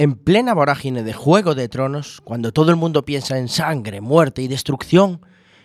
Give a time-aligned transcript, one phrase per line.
[0.00, 4.40] En plena vorágine de Juego de Tronos, cuando todo el mundo piensa en sangre, muerte
[4.40, 5.20] y destrucción,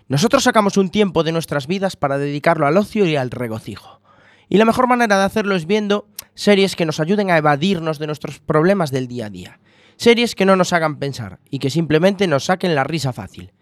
[0.10, 4.02] nosotros sacamos un tiempo de nuestras vidas para dedicarlo al ocio y al regocijo.
[4.50, 8.08] Y la mejor manera de hacerlo es viendo series que nos ayuden a evadirnos de
[8.08, 9.60] nuestros problemas del día a día.
[9.96, 13.54] Series que no nos hagan pensar y que simplemente nos saquen la risa fácil.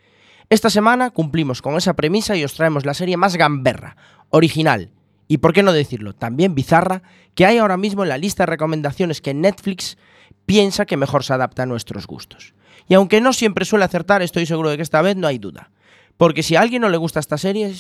[0.50, 3.96] Esta semana cumplimos con esa premisa y os traemos la serie más gamberra,
[4.32, 4.90] original
[5.28, 7.04] y, por qué no decirlo, también bizarra
[7.36, 9.98] que hay ahora mismo en la lista de recomendaciones que Netflix
[10.46, 12.54] piensa que mejor se adapta a nuestros gustos.
[12.88, 15.72] Y aunque no siempre suele acertar, estoy seguro de que esta vez no hay duda.
[16.18, 17.74] Porque si a alguien no le gusta esta serie,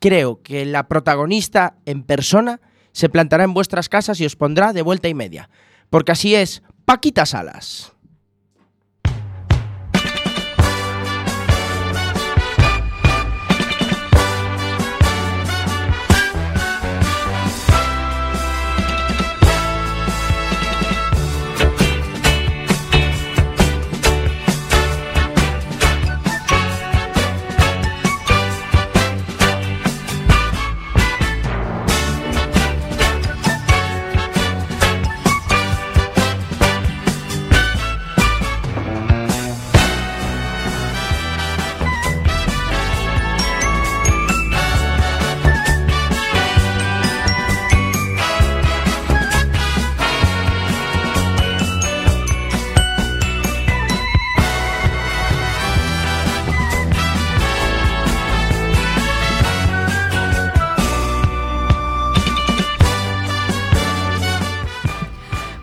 [0.00, 2.60] creo que la protagonista en persona
[2.92, 5.50] se plantará en vuestras casas y os pondrá de vuelta y media.
[5.90, 7.89] Porque así es, Paquita Salas.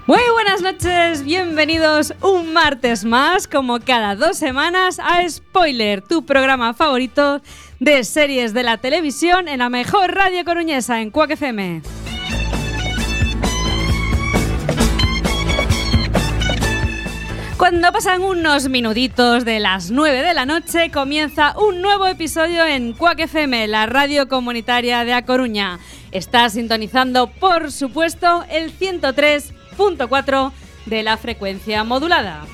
[0.07, 6.73] Muy buenas noches, bienvenidos un martes más, como cada dos semanas, a Spoiler, tu programa
[6.73, 7.41] favorito
[7.81, 11.81] de series de la televisión en la mejor radio coruñesa, en Cuac FM.
[17.57, 22.93] Cuando pasan unos minutitos de las 9 de la noche, comienza un nuevo episodio en
[22.93, 25.79] Cuac FM, la radio comunitaria de A Coruña.
[26.13, 28.71] Está sintonizando, por supuesto, el
[29.77, 30.51] 103.4
[30.85, 32.45] de la frecuencia modulada.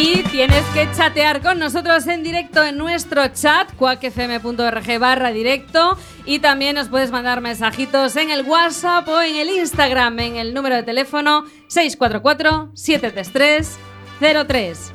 [0.00, 5.98] Y tienes que chatear con nosotros en directo en nuestro chat, cuacfm.org barra directo.
[6.24, 10.54] Y también nos puedes mandar mensajitos en el WhatsApp o en el Instagram en el
[10.54, 13.76] número de teléfono 644-733-03.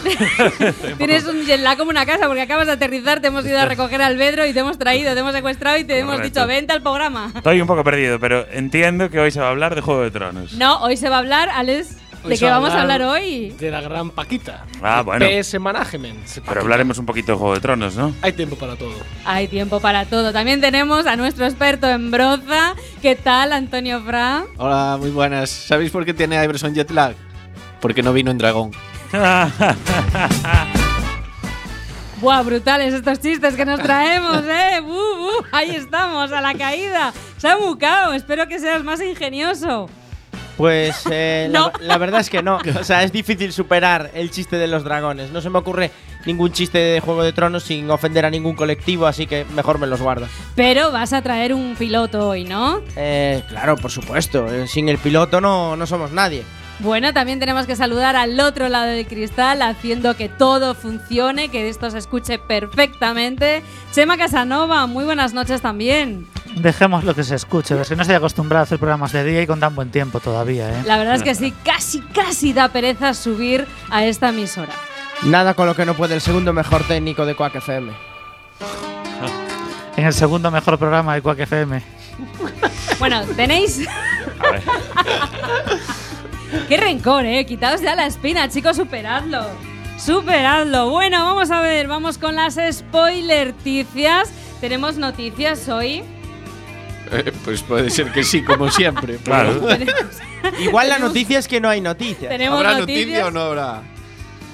[0.99, 3.64] Tienes un jet lag como una casa porque acabas de aterrizar, te hemos ido a
[3.67, 6.73] recoger al Bedro y te hemos traído, te hemos secuestrado y te hemos dicho, vente
[6.73, 7.32] al programa.
[7.35, 10.11] Estoy un poco perdido, pero entiendo que hoy se va a hablar de Juego de
[10.11, 10.53] Tronos.
[10.55, 11.97] No, hoy se va a hablar, Alex,
[12.29, 13.51] Hoy ¿de qué va a vamos a hablar hoy?
[13.59, 14.67] De la gran Paquita.
[14.83, 15.25] Ah, bueno.
[15.27, 16.27] PS Management.
[16.47, 18.15] Pero hablaremos un poquito de Juego de Tronos, ¿no?
[18.21, 18.93] Hay tiempo para todo.
[19.25, 20.31] Hay tiempo para todo.
[20.33, 22.75] También tenemos a nuestro experto en broza.
[23.01, 24.45] ¿Qué tal, Antonio Fra?
[24.59, 25.49] Hola, muy buenas.
[25.49, 27.15] ¿Sabéis por qué tiene Iverson jet lag?
[27.81, 28.73] Porque no vino en dragón.
[32.21, 34.81] Buah, brutales estos chistes que nos traemos, ¿eh?
[34.83, 35.31] Bu, bu.
[35.53, 37.13] Ahí estamos, a la caída.
[37.39, 38.13] Se ha bucado.
[38.13, 39.89] Espero que seas más ingenioso.
[40.58, 41.72] Pues eh, la- No.
[41.81, 42.58] la, verdad es que no.
[42.81, 45.31] O sea, es difícil superar el chiste de los dragones.
[45.31, 45.90] No se me ocurre
[46.26, 49.87] ningún chiste de Juego de Tronos sin ofender a ningún colectivo, así que mejor me
[49.87, 50.26] los guardo.
[50.55, 52.82] Pero vas a traer un piloto hoy, ¿no?
[52.96, 54.46] Eh, claro, por supuesto.
[54.52, 56.43] eh, sin el piloto no, no somos nadie.
[56.81, 61.69] Bueno, también tenemos que saludar al otro lado del cristal, haciendo que todo funcione, que
[61.69, 63.62] esto se escuche perfectamente.
[63.93, 66.26] Chema Casanova, muy buenas noches también.
[66.60, 69.43] Dejemos lo que se escuche, es que no estoy acostumbrado a hacer programas de día
[69.43, 70.82] y con tan buen tiempo todavía, ¿eh?
[70.84, 74.72] La verdad es que sí, casi, casi da pereza subir a esta emisora.
[75.22, 77.93] Nada con lo que no puede el segundo mejor técnico de Quack FM.
[79.96, 81.82] En el segundo mejor programa de Quack FM.
[82.99, 83.87] Bueno, tenéis.
[84.40, 84.62] A ver.
[86.69, 87.44] Qué rencor, eh.
[87.46, 89.44] Quitaos ya la espina, chicos, superadlo.
[89.99, 90.90] Superadlo.
[90.90, 94.31] Bueno, vamos a ver, vamos con las spoilerticias.
[94.60, 96.05] Tenemos noticias hoy.
[97.10, 99.16] Eh, pues puede ser que sí, como siempre.
[99.16, 99.60] Claro.
[100.60, 102.28] Igual la noticia es que no hay noticias.
[102.31, 103.06] tenemos ¿Habrá noticias.
[103.06, 103.82] noticia o no habrá?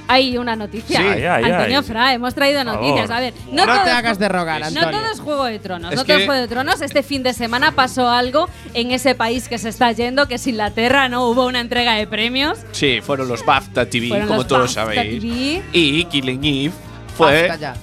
[0.07, 0.99] Hay una noticia.
[1.01, 1.07] Sí.
[1.07, 1.85] Ay, ay, Antonio ay.
[1.85, 3.11] Fra, hemos traído noticias.
[3.11, 4.91] A ver, No, no, todo te es- hagas de rogar, No Antonio.
[4.91, 5.93] todo es Juego de Tronos.
[5.93, 6.81] Es no todo es Juego de Tronos.
[6.83, 10.47] Este fin de semana pasó algo en ese país que se está yendo, que es
[10.47, 11.27] Inglaterra, ¿no?
[11.31, 12.59] Hubo una entrega de premios.
[12.73, 15.21] Sí, fueron los BAFTA TV, Fueron como todos BAFTA sabéis.
[15.23, 15.63] TV.
[15.73, 16.75] Y Killing Eve
[17.17, 17.49] fue.
[17.49, 17.75] Basta ya.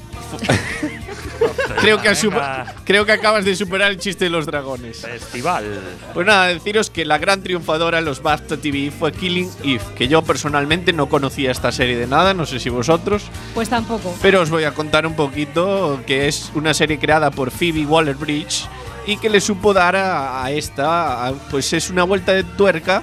[1.79, 2.65] Creo que, has Venga.
[2.65, 4.99] supa- creo que acabas de superar el chiste de los dragones.
[5.01, 5.65] Festival.
[6.13, 10.07] Pues nada, deciros que la gran triunfadora en los BAFTA TV fue Killing Eve, que
[10.07, 13.23] yo personalmente no conocía esta serie de nada, no sé si vosotros,
[13.55, 14.15] Pues tampoco.
[14.21, 18.65] pero os voy a contar un poquito que es una serie creada por Phoebe Waller-Bridge
[19.07, 23.01] y que le supo dar a, a esta, a- pues es una vuelta de tuerca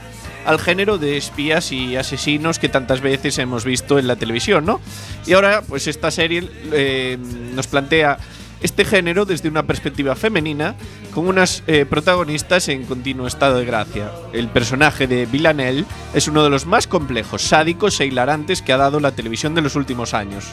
[0.48, 4.80] al género de espías y asesinos que tantas veces hemos visto en la televisión, ¿no?
[5.26, 7.18] Y ahora, pues esta serie eh,
[7.54, 8.16] nos plantea
[8.62, 10.74] este género desde una perspectiva femenina,
[11.14, 14.10] con unas eh, protagonistas en continuo estado de gracia.
[14.32, 15.84] El personaje de Villanelle
[16.14, 19.60] es uno de los más complejos, sádicos e hilarantes que ha dado la televisión de
[19.60, 20.46] los últimos años.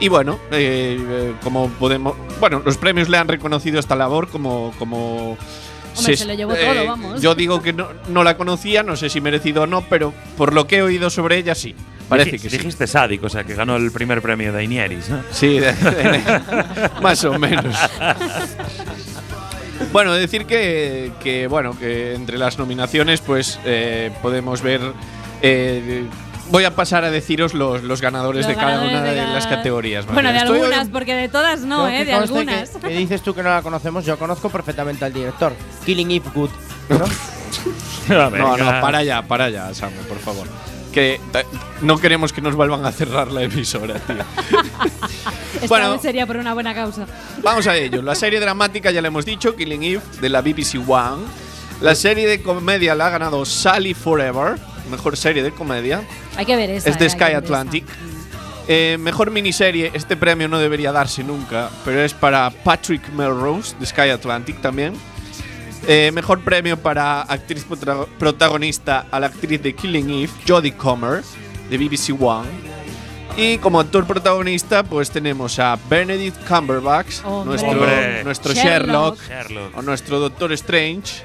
[0.00, 2.16] Y bueno, eh, como podemos.
[2.40, 4.74] Bueno, los premios le han reconocido esta labor como.
[4.80, 5.38] como
[5.98, 7.20] Hombre, se lo llevó todo, vamos.
[7.22, 10.52] Yo digo que no, no la conocía, no sé si merecido o no, pero por
[10.54, 11.74] lo que he oído sobre ella, sí.
[12.08, 12.56] Parece Dij- que sí.
[12.56, 15.20] Dijiste sádico, o sea, que ganó el primer premio de Inieris, ¿no?
[15.30, 17.76] Sí, de- de- más o menos.
[19.92, 24.80] Bueno, decir que, que, bueno que entre las nominaciones pues eh, podemos ver
[25.40, 26.04] eh,
[26.50, 29.34] voy a pasar a deciros los, los ganadores Los de cada ganadores una de, cada-
[29.34, 30.06] las categorías.
[30.06, 32.04] Bueno, de Estoy hoy- algunas, porque de todas no, ¿eh?
[32.04, 32.70] De algunas.
[32.70, 35.52] Que, que dices tú que no la conocemos, yo conozco perfectamente al director.
[35.84, 36.50] Killing Eve Good.
[36.90, 36.98] ¿no?
[38.08, 40.46] No, no, para allá, para allá, Sam, por favor.
[40.94, 41.42] Que ta-
[41.82, 44.16] no queremos que nos vuelvan a cerrar la emisora, tío.
[45.54, 45.92] Esta bueno.
[45.92, 47.04] vez sería por una buena causa.
[47.42, 48.00] Vamos a ello.
[48.00, 51.24] La serie dramática ya le hemos dicho, Killing Eve, de la BBC One.
[51.82, 56.02] La serie de comedia la ha ganado Sally Forever, mejor serie de comedia.
[56.36, 56.90] Hay que ver esa.
[56.90, 57.84] Es de Sky Atlantic.
[58.70, 63.86] Eh, mejor miniserie, este premio no debería darse nunca, pero es para Patrick Melrose, de
[63.86, 64.92] Sky Atlantic también.
[65.86, 67.64] Eh, mejor premio para actriz
[68.18, 71.22] protagonista a la actriz de Killing Eve, Jodie Comer,
[71.70, 72.48] de BBC One.
[73.38, 77.50] Y como actor protagonista, pues tenemos a Benedict Cumberbatch, Hombre.
[77.50, 78.24] nuestro, Hombre.
[78.24, 79.18] nuestro Sherlock.
[79.18, 79.78] Sherlock, Sherlock.
[79.78, 81.22] o nuestro Doctor Strange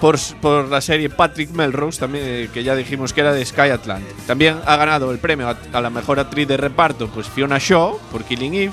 [0.00, 3.70] por, por la serie Patrick Melrose, también, eh, que ya dijimos que era de Sky
[3.70, 4.14] Atlantic.
[4.26, 8.24] También ha ganado el premio a, la mejor actriz de reparto, pues Fiona Shaw, por
[8.24, 8.72] Killing Eve.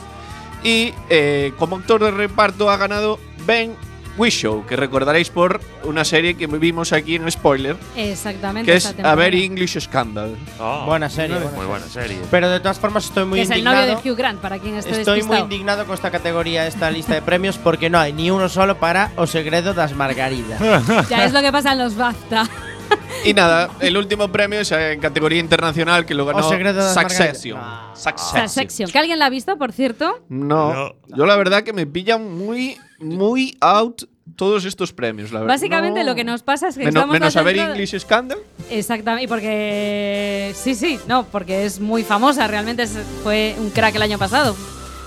[0.63, 3.75] Y eh, como actor de reparto ha ganado Ben
[4.17, 8.72] Whishaw, que recordaréis por una serie que vimos aquí en Spoiler, Exactamente.
[8.72, 9.15] que es A.
[9.15, 10.36] Very English Scandal.
[10.60, 11.38] Oh, Buena serie.
[11.55, 12.20] Muy buena serie.
[12.29, 14.01] Pero de todas formas estoy muy Que es el novio indignado.
[14.03, 17.22] de Hugh Grant, para quien esté Estoy muy indignado con esta categoría, esta lista de
[17.22, 20.60] premios, porque no hay ni uno solo para O Segredo das Margaridas.
[21.10, 22.48] Ya es lo que pasa en los BAFTA.
[23.25, 26.80] Y nada, el último premio es eh, en categoría internacional que lo ganó O Secreto
[26.80, 27.58] de las Succession.
[27.58, 28.08] Margaritas.
[28.08, 28.92] Esta Succession.
[28.92, 30.20] ¿Que alguien la ha visto, por cierto?
[30.30, 30.96] No, No.
[31.15, 34.03] yo la verdad que me pillan muy, muy out
[34.36, 35.53] todos estos premios, la verdad.
[35.56, 36.08] Básicamente No.
[36.08, 38.38] lo que nos pasa es que Menos, estamos menos a ver concentrados- English Scandal.
[38.70, 42.88] Exactamente, y porque sí, sí, no, porque es muy famosa, realmente
[43.24, 44.56] fue un crack el año pasado.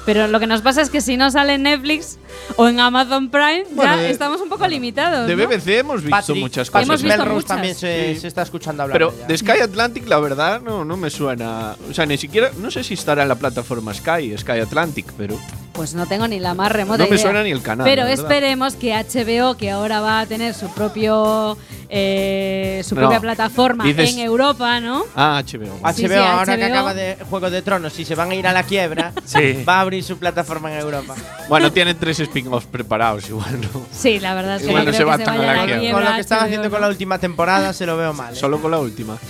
[0.06, 2.18] Pero lo que nos pasa es que si no sale en Netflix
[2.56, 5.26] o en Amazon Prime, Bueno, ya de- estamos un poco limitados.
[5.26, 5.46] De ¿no?
[5.48, 6.86] BBC hemos visto Patrick, muchas cosas.
[6.86, 7.48] Hemos visto Melrose muchas.
[7.48, 8.20] también se, Sí.
[8.20, 8.96] se está escuchando hablar.
[8.98, 11.76] Pero de Sky Atlantic, la verdad, no, no me suena.
[11.90, 12.50] O sea, ni siquiera.
[12.58, 15.36] No sé si estará en la plataforma Sky, Sky Atlantic, pero.
[15.72, 17.22] Pues no tengo ni la más remota No me idea.
[17.22, 17.84] suena ni el canal.
[17.84, 21.58] Pero esperemos que HBO, que ahora va a tener su propio
[21.88, 23.02] eh, su No.
[23.02, 25.04] propia plataforma Dices- en Europa, ¿no?
[25.14, 25.78] Ah, HBO.
[25.82, 26.72] HBO, Sí, sí, ahora que HBO.
[26.74, 29.62] acaba de Juego de Tronos y se van a ir a la quiebra, Sí.
[29.68, 31.14] va a abrir su plataforma en Europa.
[31.48, 33.86] Bueno, tienen tres spin-offs preparados igual, ¿no?
[33.92, 35.92] Sí, la verdad es que Igual no no creo se se tan a la quiebra.
[35.92, 36.86] Con lo que están haciendo con ¿no?
[36.86, 38.32] la última temporada se lo veo mal.
[38.34, 38.36] ¿eh?
[38.36, 39.16] Solo con la última.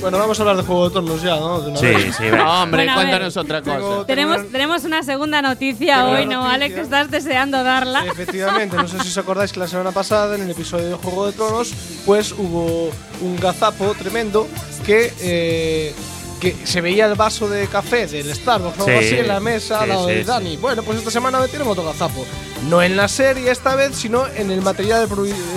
[0.00, 1.60] Bueno, vamos a hablar de Juego de Tronos ya, ¿no?
[1.62, 2.14] De una Sí, vez.
[2.16, 2.62] sí, venga.
[2.62, 3.06] Hombre, Bueno, a ver.
[3.06, 3.76] cuéntanos otra cosa.
[3.78, 6.54] Tengo- Tenemos, tengo tenemos una segunda noticia Tengo hoy, ¿no, noticia.
[6.54, 6.74] Alex?
[6.74, 8.04] Que estás deseando darla.
[8.04, 11.26] Efectivamente, no sé si os acordáis que la semana pasada, en el episodio de Juego
[11.26, 11.72] de Tronos,
[12.04, 12.90] pues hubo
[13.22, 14.46] un gazapo tremendo
[14.84, 15.94] que, eh,
[16.52, 19.78] que se veía el vaso de café del Starbucks o Sí, así en la mesa
[19.80, 20.24] al sí, lado sí, de.
[20.24, 20.56] Dani.
[20.58, 22.26] Bueno, pues esta semana metieron otro gazapo.
[22.68, 25.08] No en la serie esta vez, sino en el material,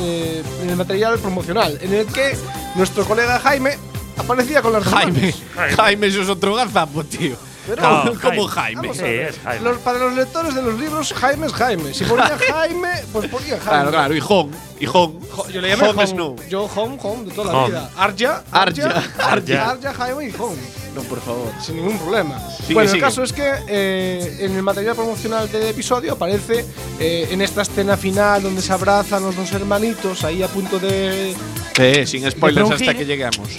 [0.01, 2.35] eh, en el material promocional, en el que
[2.75, 3.77] nuestro colega Jaime
[4.17, 5.33] aparecía con las dos Jaime.
[5.55, 5.75] Jaime.
[5.75, 7.35] Jaime, eso es otro gazapo, tío.
[7.67, 8.47] Pero- No, Como Jaime.
[8.47, 8.81] Jaime.
[8.81, 9.27] Vamos a Sí, ver.
[9.29, 9.63] es Jaime.
[9.69, 11.93] Los- para los lectores de los libros, Jaime es Jaime.
[11.93, 13.63] Si ponía Jaime, pues ponía Jaime.
[13.69, 14.15] Claro, claro.
[14.15, 14.51] Hijón.
[14.79, 15.19] Hijón.
[15.31, 16.35] Jo- Yo le llamé Home Home, Snow.
[16.49, 17.67] Yo Home, Home de toda la Home.
[17.69, 17.89] vida.
[17.97, 19.69] Arja, Arja, Arja, Arja.
[19.71, 20.57] Arja, Jaime y Home.
[20.95, 21.51] No, por favor.
[21.63, 22.39] Sin ningún problema.
[22.61, 22.97] Sigue, bueno, sigue.
[22.99, 26.65] el caso es que eh, en el material promocional del episodio aparece
[26.99, 31.35] eh, en esta escena final donde se abrazan los dos hermanitos ahí a punto de.
[31.75, 33.49] Sí, sin spoilers hasta que lleguemos.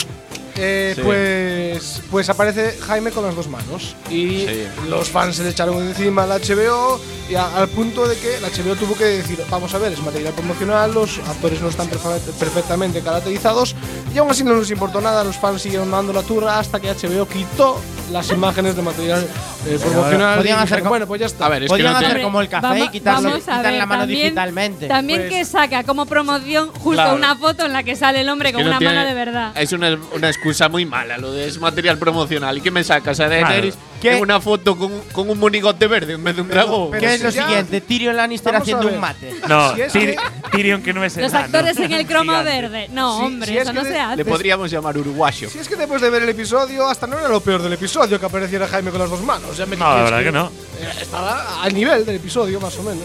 [0.59, 1.03] Eh, Sí.
[1.03, 3.95] Pues, pues aparece Jaime con las dos manos.
[4.11, 4.67] Y Sí.
[4.89, 7.01] los fans se le echaron encima al HBO
[7.31, 10.01] y a- al punto de que el HBO tuvo que decir, vamos a ver, es
[10.03, 13.75] material promocional, los actores no están perfe- perfectamente caracterizados
[14.15, 16.89] y aún así no les importó nada, los fans siguieron dando la turra hasta que
[16.91, 19.27] HBO quitó las imágenes de material
[19.67, 20.39] eh, promocional.
[20.39, 21.45] podían hacer como- bueno, pues ya está.
[21.47, 23.87] A ver, es que Podrían no hacer como el café y quitarlo, quitar ver, la
[23.87, 24.87] mano también- digitalmente.
[24.89, 27.17] También Pues- que saca como promoción justo Claro.
[27.17, 29.15] una foto en la que sale el hombre con que no una tiene- mano de
[29.15, 29.53] verdad.
[29.57, 32.57] Es una, una excusa muy mala lo de es material promocional.
[32.59, 34.17] ¿Y qué me sacas a Daenerys ¿Qué?
[34.17, 36.91] en una foto con, con un monigote verde en vez de un dragón?
[36.91, 37.81] pero ¿Qué es si lo siguiente?
[37.81, 39.35] Tyrion Lannister Vamos haciendo un mate.
[39.49, 40.17] No, Si es que-
[40.53, 42.51] Tyrion que no es Los enano, actores en el cromo gigante.
[42.51, 42.89] verde.
[42.93, 44.17] No, Si- hombre, si es eso que no de- se hace.
[44.17, 45.51] Le podríamos llamar uruguayo.
[45.51, 48.19] Si es que después de ver el episodio, hasta no era lo peor del episodio
[48.21, 49.57] que apareciera Jaime con las dos manos.
[49.57, 50.47] Ya me No, la verdad que no.
[50.81, 53.05] Eh, Estaba al nivel del episodio, más o menos.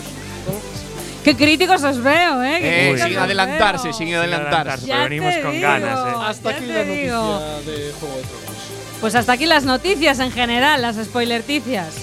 [1.24, 2.58] Qué críticos os veo, ¿eh?
[2.60, 3.94] Qué Eh, sin adelantarse, veo.
[3.94, 4.86] sin Sin adelantarse.
[4.88, 5.62] Pero venimos con digo.
[5.68, 6.18] ganas, eh.
[6.28, 7.16] Hasta aquí la digo.
[7.40, 8.58] noticia de Juego de Tronos.
[9.02, 11.94] Pues hasta aquí las noticias en general, las spoilerticias.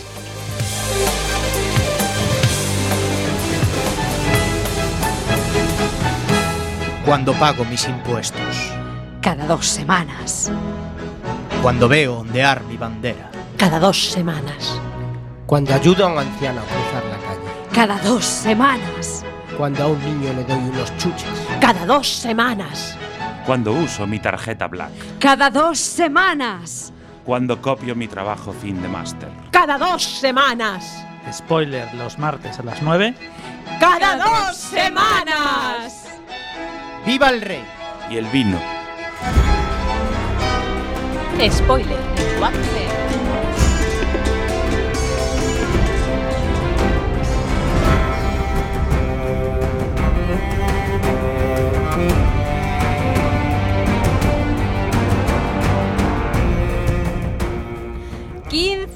[7.04, 8.72] Cuando pago mis impuestos.
[9.20, 10.50] Cada dos semanas.
[11.62, 13.30] Cuando veo ondear mi bandera.
[13.56, 14.80] Cada dos semanas.
[15.46, 17.39] Cuando ayudo a un anciano a cruzar la calle.
[17.72, 19.24] Cada dos semanas.
[19.56, 21.46] Cuando a un niño le doy unos chuches.
[21.60, 22.96] Cada dos semanas.
[23.46, 24.90] Cuando uso mi tarjeta Black.
[25.20, 26.92] Cada dos semanas.
[27.24, 29.28] Cuando copio mi trabajo fin de máster.
[29.52, 31.06] Cada dos semanas.
[31.32, 33.14] Spoiler, los martes a las 9.
[33.78, 36.06] Cada dos semanas.
[37.06, 37.64] ¡Viva el rey!
[38.10, 38.58] Y el vino.
[41.38, 42.99] Spoiler en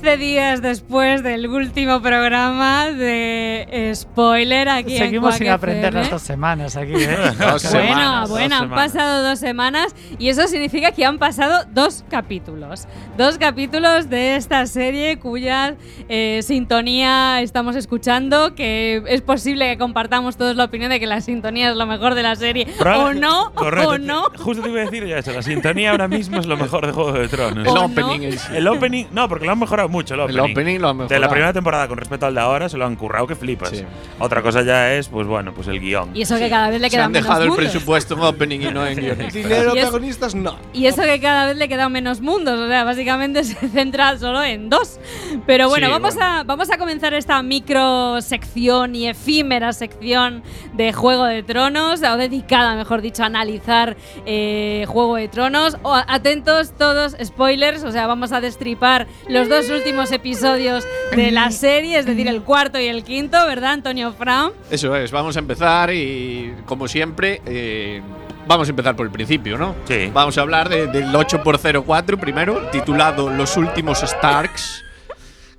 [0.05, 6.21] 15 días después del último programa de Spoiler aquí Seguimos en sin aprender las dos
[6.21, 7.17] semanas aquí, ¿eh?
[7.39, 11.65] dos bueno, semanas, bueno, dos han pasado dos semanas y eso significa que han pasado
[11.73, 12.87] dos capítulos.
[13.17, 15.77] Dos capítulos de esta serie cuya
[16.11, 21.23] eh, sintonía estamos escuchando, que es posible que compartamos todos la opinión de que la
[21.23, 22.67] sintonía es lo mejor de la serie.
[22.79, 24.25] Probable, o no, correcto, o no.
[24.37, 26.93] Justo te iba a decir ya eso, la sintonía ahora mismo es lo mejor de
[26.93, 27.67] Juego de Tronos.
[27.67, 28.29] El opening.
[28.29, 28.55] No?
[28.55, 30.15] El opening, no, porque lo han mejorado mucho.
[30.15, 31.31] El El opening, opening lo han De la mejorado.
[31.31, 33.71] primera temporada con respecto al de ahora se lo han currado que flipas.
[33.71, 33.85] Sí.
[34.19, 36.11] Otra cosa ya es, pues bueno, pues el guion.
[36.15, 37.65] Y eso que cada vez le Se quedan han menos dejado el mundos.
[37.65, 39.33] presupuesto en opening y no en guionistas.
[39.35, 40.57] Dinero, protagonistas, no.
[40.73, 44.43] Y eso que cada vez le quedan menos mundos, o sea, básicamente se centra solo
[44.43, 44.99] en dos.
[45.47, 46.31] Pero bueno, Sí, vamos, bueno.
[46.31, 52.17] A, vamos a comenzar esta micro sección y efímera sección de Juego de Tronos, o
[52.17, 53.97] dedicada, mejor dicho, a analizar
[54.27, 55.77] eh, Juego de Tronos.
[55.83, 61.51] O, atentos todos, spoilers, o sea, vamos a destripar los dos últimos episodios de la
[61.51, 64.53] serie, es decir, el cuarto y el quinto, ¿verdad, Antonio Fran?
[64.71, 68.01] Eso es, vamos a empezar y como siempre, eh,
[68.47, 69.75] vamos a empezar por el principio, ¿no?
[69.87, 70.11] Sí.
[70.13, 74.83] Vamos a hablar de- del 8x04 primero, titulado Los últimos Starks,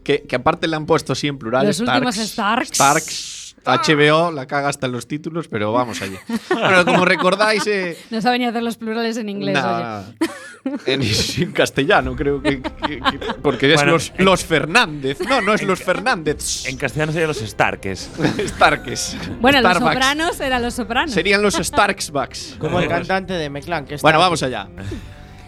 [0.04, 1.68] que, que aparte le han puesto así en plural.
[1.68, 2.70] Los últimos Starks.
[2.70, 3.35] Starks.
[3.66, 6.20] HBO la caga hasta en los títulos, pero vamos allá.
[6.50, 9.84] bueno, como recordáis, eh, No saben ni hacer los plurales en inglés, Nada, oye.
[9.84, 10.14] nada.
[10.88, 12.60] En, en castellano, creo que.
[12.60, 15.20] que- que- porque es Bueno, los, en- los Fernández.
[15.22, 16.66] No, no es los Fernández.
[16.66, 18.10] En castellano serían los Starkes.
[18.48, 19.16] Starks.
[19.40, 19.94] Bueno, los Starbucks.
[19.94, 21.12] sopranos eran los sopranos.
[21.12, 22.56] Serían los Starksbacks.
[22.58, 24.68] Como el cantante de Meclán, que Bueno, vamos allá.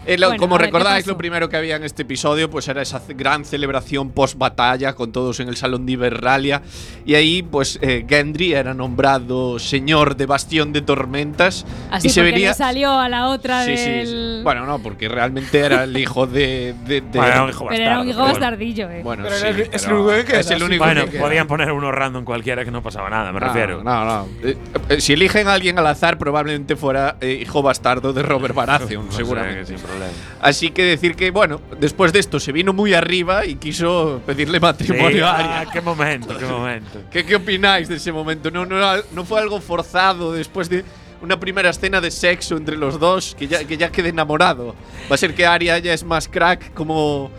[0.08, 2.48] Eh, lo- Bueno, como a ver, ¿qué recordáis, lo primero que había en este episodio
[2.48, 6.62] pues era esa gran celebración post batalla con todos en el salón de Iberralia
[7.04, 12.22] y ahí pues eh, Gendry era nombrado señor de Bastión de Tormentas Así y se
[12.22, 14.06] le salió a la otra Sí, sí, del.
[14.38, 14.40] sí.
[14.44, 17.82] Bueno, no, porque realmente era el hijo de, de- de- Bueno, era un hijo pero
[17.82, 19.00] era un bastardo, hijo bastardillo, eh.
[19.04, 20.64] Bueno, Pero sí, el- es pero el único que es el sí.
[20.64, 23.84] único Bueno, que podían poner uno random cualquiera que no pasaba nada, me No, refiero.
[23.84, 24.28] No, no.
[24.42, 24.56] Eh,
[24.88, 29.06] eh, si eligen a alguien al azar, probablemente fuera eh, hijo bastardo de Robert Baratheon,
[29.12, 29.76] seguramente.
[29.98, 30.18] Problema.
[30.40, 34.58] Así que decir que, bueno, después de esto se vino muy arriba y quiso pedirle
[34.58, 35.72] Sí, matrimonio a ah, Arya.
[35.72, 37.00] qué momento, qué momento.
[37.10, 38.50] ¿Qué, qué opináis de ese momento?
[38.50, 38.78] ¿No, no,
[39.12, 40.84] no fue algo forzado después de
[41.20, 44.74] una primera escena de sexo entre los dos que ya, que ya quede enamorado?
[45.10, 47.30] Va a ser que Arya ya es más crack como.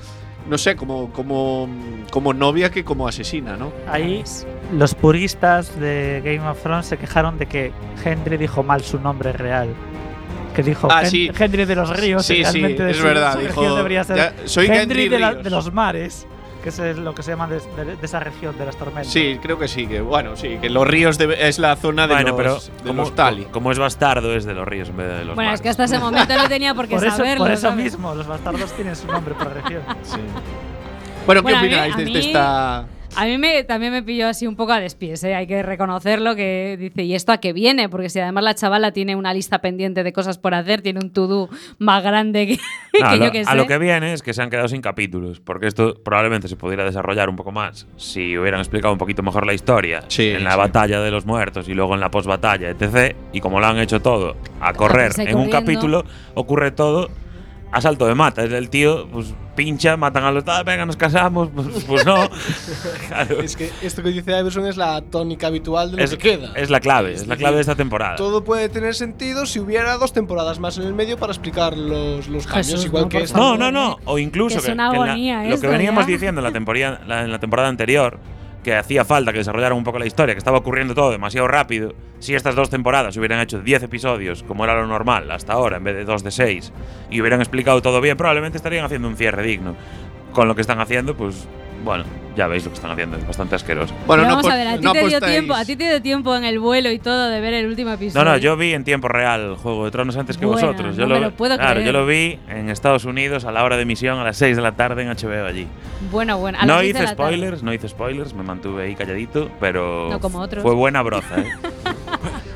[0.48, 1.70] No sé, como, como,
[2.10, 3.72] como novia que como asesina, ¿no?
[3.88, 4.24] Ahí
[4.74, 7.72] los puristas de Game of Thrones se quejaron de que
[8.04, 9.70] Henry dijo mal su nombre real.
[10.60, 11.32] Que dijo Ah, Hen- sí.
[11.39, 12.25] Henry de los Ríos.
[12.25, 15.18] Sí, sí, realmente de es su- verdad, su dijo, debería ser ya, soy Henry de,
[15.18, 16.28] la- de los mares,
[16.62, 19.08] que es lo que se llama de, de- de esa región de las tormentas.
[19.13, 22.13] Sí, creo que sí, que bueno, sí, que los ríos de- es la zona de
[22.16, 23.46] Bueno, los, pero de como, los Tali.
[23.46, 25.62] como es bastardo, es de los ríos en vez de los Bueno, es mares.
[25.62, 27.46] que hasta ese momento no tenía por qué Por eso, saberlo.
[27.46, 27.86] por eso ¿sabes?
[27.86, 29.82] mismo, los bastardos tienen su nombre por región.
[31.25, 32.86] Bueno, ¿qué Bueno, mí- opináis a de mí- esta
[33.16, 35.36] A mí me, también me pilló así un poco a despies, ¿eh?
[35.36, 37.89] hay que reconocerlo, que dice, ¿y esto a qué viene?
[37.89, 41.10] Porque si además la chavala tiene una lista pendiente de cosas por hacer, tiene un
[41.12, 41.50] to-do
[41.80, 42.54] más grande que,
[43.01, 43.50] No, que lo- yo que sé.
[43.51, 46.56] a lo que viene es que se han quedado sin capítulos, porque esto probablemente se
[46.56, 50.44] pudiera desarrollar un poco más si hubieran explicado un poquito mejor la historia Sí, en
[50.46, 50.58] la sí.
[50.58, 53.16] batalla de los muertos y luego en la postbatalla, etc.
[53.34, 57.10] Y como lo han hecho todo a correr en un capítulo, ocurre todo
[57.72, 58.44] a salto de mata.
[58.44, 60.44] Es el tío, pues pincha, matan a los.
[60.48, 61.50] "Ah, venga, nos casamos.
[61.54, 62.30] Pues, pues no.
[63.08, 63.42] Claro.
[63.42, 66.52] Es que esto que dice Iverson es la tónica habitual de lo Es, que queda.
[66.56, 68.16] es la clave, es la clave de esta temporada.
[68.16, 72.28] Todo puede tener sentido si hubiera dos temporadas más en el medio para explicar los,
[72.28, 73.38] los cambios, Jesús, igual no, que esta.
[73.38, 73.98] No, no, no.
[74.06, 76.12] O incluso Que es que, una que en la- agonía lo que esto veníamos ya.
[76.14, 78.20] diciendo en la, temporada, la- en la temporada anterior,
[78.63, 81.94] que hacía falta que desarrollaran un poco la historia, que estaba ocurriendo todo demasiado rápido.
[82.20, 85.84] Si estas dos temporadas hubieran hecho 10 episodios, como era lo normal hasta ahora, en
[85.84, 86.74] vez de 2 de 6,
[87.10, 89.75] y hubieran explicado todo bien, probablemente estarían haciendo un cierre digno.
[90.33, 91.48] Con lo que están haciendo, pues
[91.83, 92.03] bueno,
[92.35, 93.94] ya veis lo que están haciendo, es bastante asqueroso.
[94.07, 95.89] Bueno, Pero no, vamos a ver, a ti no te dio tiempo, a ti te
[95.89, 98.24] dio tiempo en el vuelo y todo de ver el último episodio.
[98.24, 100.96] No, no, yo vi en tiempo real Juego de Tronos antes que vosotros.
[100.96, 101.85] Yo no me lo puedo claro, creer.
[101.87, 104.61] yo lo vi en Estados Unidos a la hora de emisión a las 6 de
[104.61, 105.68] la tarde en HBO allí.
[106.11, 106.57] Bueno, bueno.
[106.59, 107.13] a las No de hice tarde.
[107.13, 110.61] spoilers, no hice spoilers, me mantuve ahí calladito, pero No como otros.
[110.63, 111.46] fue buena broza, ¿eh?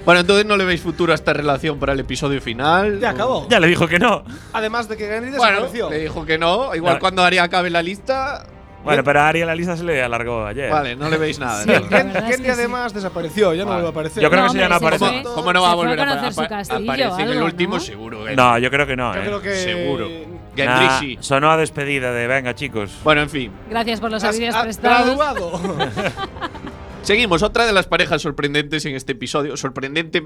[0.06, 3.00] Bueno, entonces no le veis futuro a esta relación para el episodio final.
[3.00, 3.48] Ya ¿O- acabó.
[3.50, 4.24] ya le dijo que no.
[4.52, 5.90] Además de que Gendry Bueno, desapareció.
[5.90, 6.76] le dijo que no.
[6.76, 7.00] Igual No.
[7.00, 8.46] cuando Aria acabe la lista.
[8.84, 10.70] Bueno, pero a Ari la lista se le alargó ayer.
[10.70, 11.64] Vale, no le veis nada.
[11.64, 14.22] Sí, además desapareció, ya no vuelve a aparecer.
[14.22, 15.24] Yo creo No, que ese ya no aparece.
[15.24, 17.76] ¿Cómo no va a volver a conocer su apa- castillo aparece o en el último?
[17.76, 17.80] ¿no?
[17.80, 18.18] Seguro.
[18.20, 18.36] Gendry.
[18.36, 19.24] No, yo creo que no, Yo ¿eh?
[19.26, 20.08] creo que Seguro.
[20.10, 21.18] Nah, Gendry sí.
[21.22, 22.92] sonó a despedida de venga, chicos.
[23.04, 23.52] Bueno, en fin.
[23.70, 25.06] Gracias por los has prestados.
[25.18, 25.62] graduado.
[27.02, 29.58] Seguimos, otra de las parejas sorprendentes en este episodio.
[29.58, 30.26] Sorprendente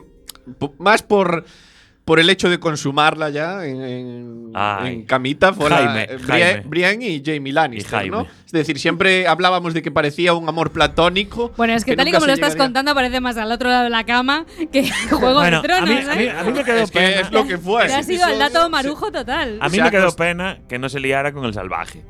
[0.78, 1.44] más por,
[2.08, 3.82] por el hecho de consumarla ya en,
[4.56, 5.52] en- camita.
[5.54, 6.64] Fue la- Jaime, eh, Jaime.
[6.64, 8.18] Bri- Brienne y Jamie Lannister, Y Jaime.
[8.18, 8.28] ¿no?
[8.46, 11.52] Es decir, siempre hablábamos de que parecía un amor platónico.
[11.58, 13.84] Bueno, es que, tal y como lo estás llegaría- contando, parece más al otro lado
[13.84, 16.32] de la cama que Juego Bueno, de Tronos, a mí, a mí- ¿eh?
[16.32, 17.20] a mí me quedó Es que pena.
[17.22, 17.88] es lo que fue.
[17.88, 19.58] Te ha sido el dato marujo total.
[19.62, 22.04] A mí me quedó pena que no se liara con el salvaje.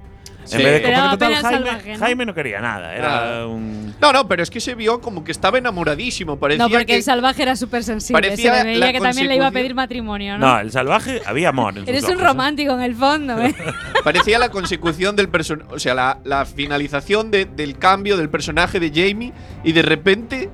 [0.47, 0.57] Sí.
[0.57, 1.99] En vez de daba total, Jaime, salvaje, ¿no?
[1.99, 3.47] Jaime no quería nada, era Ah.
[3.47, 6.37] un No, no, pero es que se vio como que estaba enamoradísimo.
[6.39, 8.21] Parecía No, porque que el salvaje era súper sensible.
[8.21, 10.47] Se parecía le veía que también le iba a pedir matrimonio, ¿no?
[10.53, 12.25] No, el salvaje había amor en sus Eres un ojos, ¿eh?
[12.25, 13.55] romántico en el fondo, ¿eh?
[14.03, 15.69] parecía la consecución del personaje.
[15.73, 19.33] O sea, la, la finalización de- del cambio del personaje de Jamie.
[19.63, 20.49] Y de repente.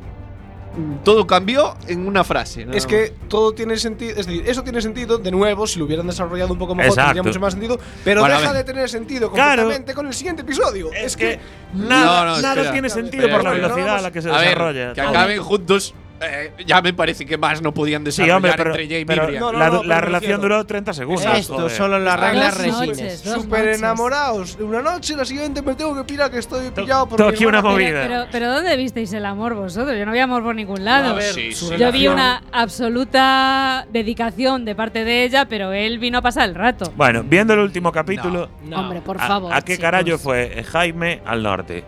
[1.03, 2.65] Todo cambió en una frase.
[2.65, 4.11] nada Es que todo tiene sentido.
[4.19, 7.13] Es decir, eso tiene sentido, de nuevo, si lo hubieran desarrollado un poco mejor, Exacto.
[7.13, 7.79] tendría mucho más sentido.
[8.03, 9.61] Pero Bueno, deja de tener sentido Claro.
[9.63, 10.91] completamente con el siguiente episodio.
[10.93, 11.39] Es que
[11.73, 14.37] nada, No, no, nada tiene Espera, sentido por la velocidad a la que se A
[14.37, 14.93] ver, desarrolla.
[14.93, 15.93] que acaben juntos.
[16.25, 19.03] Eh, ya me parece que más no podían Sí, desarrollar hombre, pero, entre pero y
[19.03, 19.39] Brienne.
[19.39, 21.25] No, no, la, no, la pero relación duró 30 segundos.
[21.25, 21.71] Esto joder.
[21.71, 23.25] solo las reglas resines.
[23.25, 23.77] noches.
[23.79, 24.57] enamorados.
[24.59, 27.89] Una noche, la siguiente me tengo que pirar que estoy pillado por aquí una movida.
[28.03, 29.97] Pero, pero, pero ¿dónde visteis el amor vosotros?
[29.97, 31.11] Yo no vi amor por ningún lado.
[31.11, 31.69] A ver, Sí, sí.
[31.77, 36.55] Yo vi una absoluta dedicación de parte de ella, pero él vino a pasar el
[36.55, 36.91] rato.
[36.95, 38.79] Bueno, viendo el último capítulo, No.
[38.79, 39.53] Hombre, por ¿a- favor.
[39.53, 39.81] ¿a, qué chicos.
[39.81, 41.83] carajo fue Jaime al norte?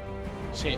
[0.53, 0.77] Sí.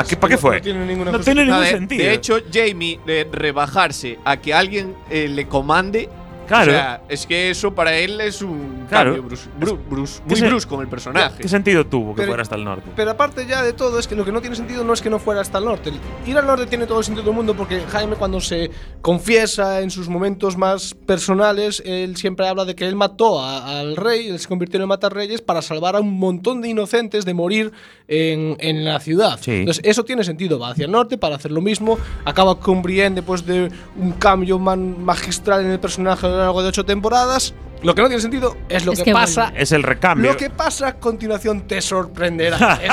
[0.00, 0.56] ¿A qué, ¿Para qué fue?
[0.56, 2.04] No tiene ninguna No tiene No, ningún de, sentido.
[2.04, 6.08] de hecho, Jamie, de rebajarse a que alguien eh, le comande,
[6.50, 6.72] Claro.
[6.72, 9.14] O sea, es que eso para él es un Claro.
[9.14, 11.40] cambio brus- bru- brus- ¿Qué muy se- brusco en el personaje.
[11.42, 12.90] ¿Qué sentido tuvo que Pero- fuera hasta el norte?
[12.96, 15.08] Pero aparte ya de todo, es que lo que no tiene sentido no es que
[15.10, 15.92] no fuera hasta el norte.
[16.26, 18.68] Ir al norte tiene todo el sentido del mundo porque Jaime cuando se
[19.00, 23.96] confiesa en sus momentos más personales, él siempre habla de que él mató a- al
[23.96, 27.32] rey, él se convirtió en el matarreyes para salvar a un montón de inocentes de
[27.34, 27.72] morir
[28.08, 29.38] en, en la ciudad.
[29.40, 29.52] Sí.
[29.52, 33.14] Entonces eso tiene sentido, va hacia el norte para hacer lo mismo, acaba con Brienne
[33.16, 37.54] después de un cambio man- magistral en el personaje a lo largo de ocho temporadas.
[37.82, 39.52] Lo que no tiene sentido es lo Es que, que pasa.
[39.56, 40.32] Es el recambio.
[40.32, 42.78] lo que pasa a continuación te sorprenderá.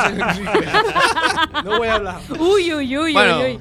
[1.63, 2.15] No voy a hablar.
[2.39, 3.59] Uy, uy, uy, Bueno, uy, uy.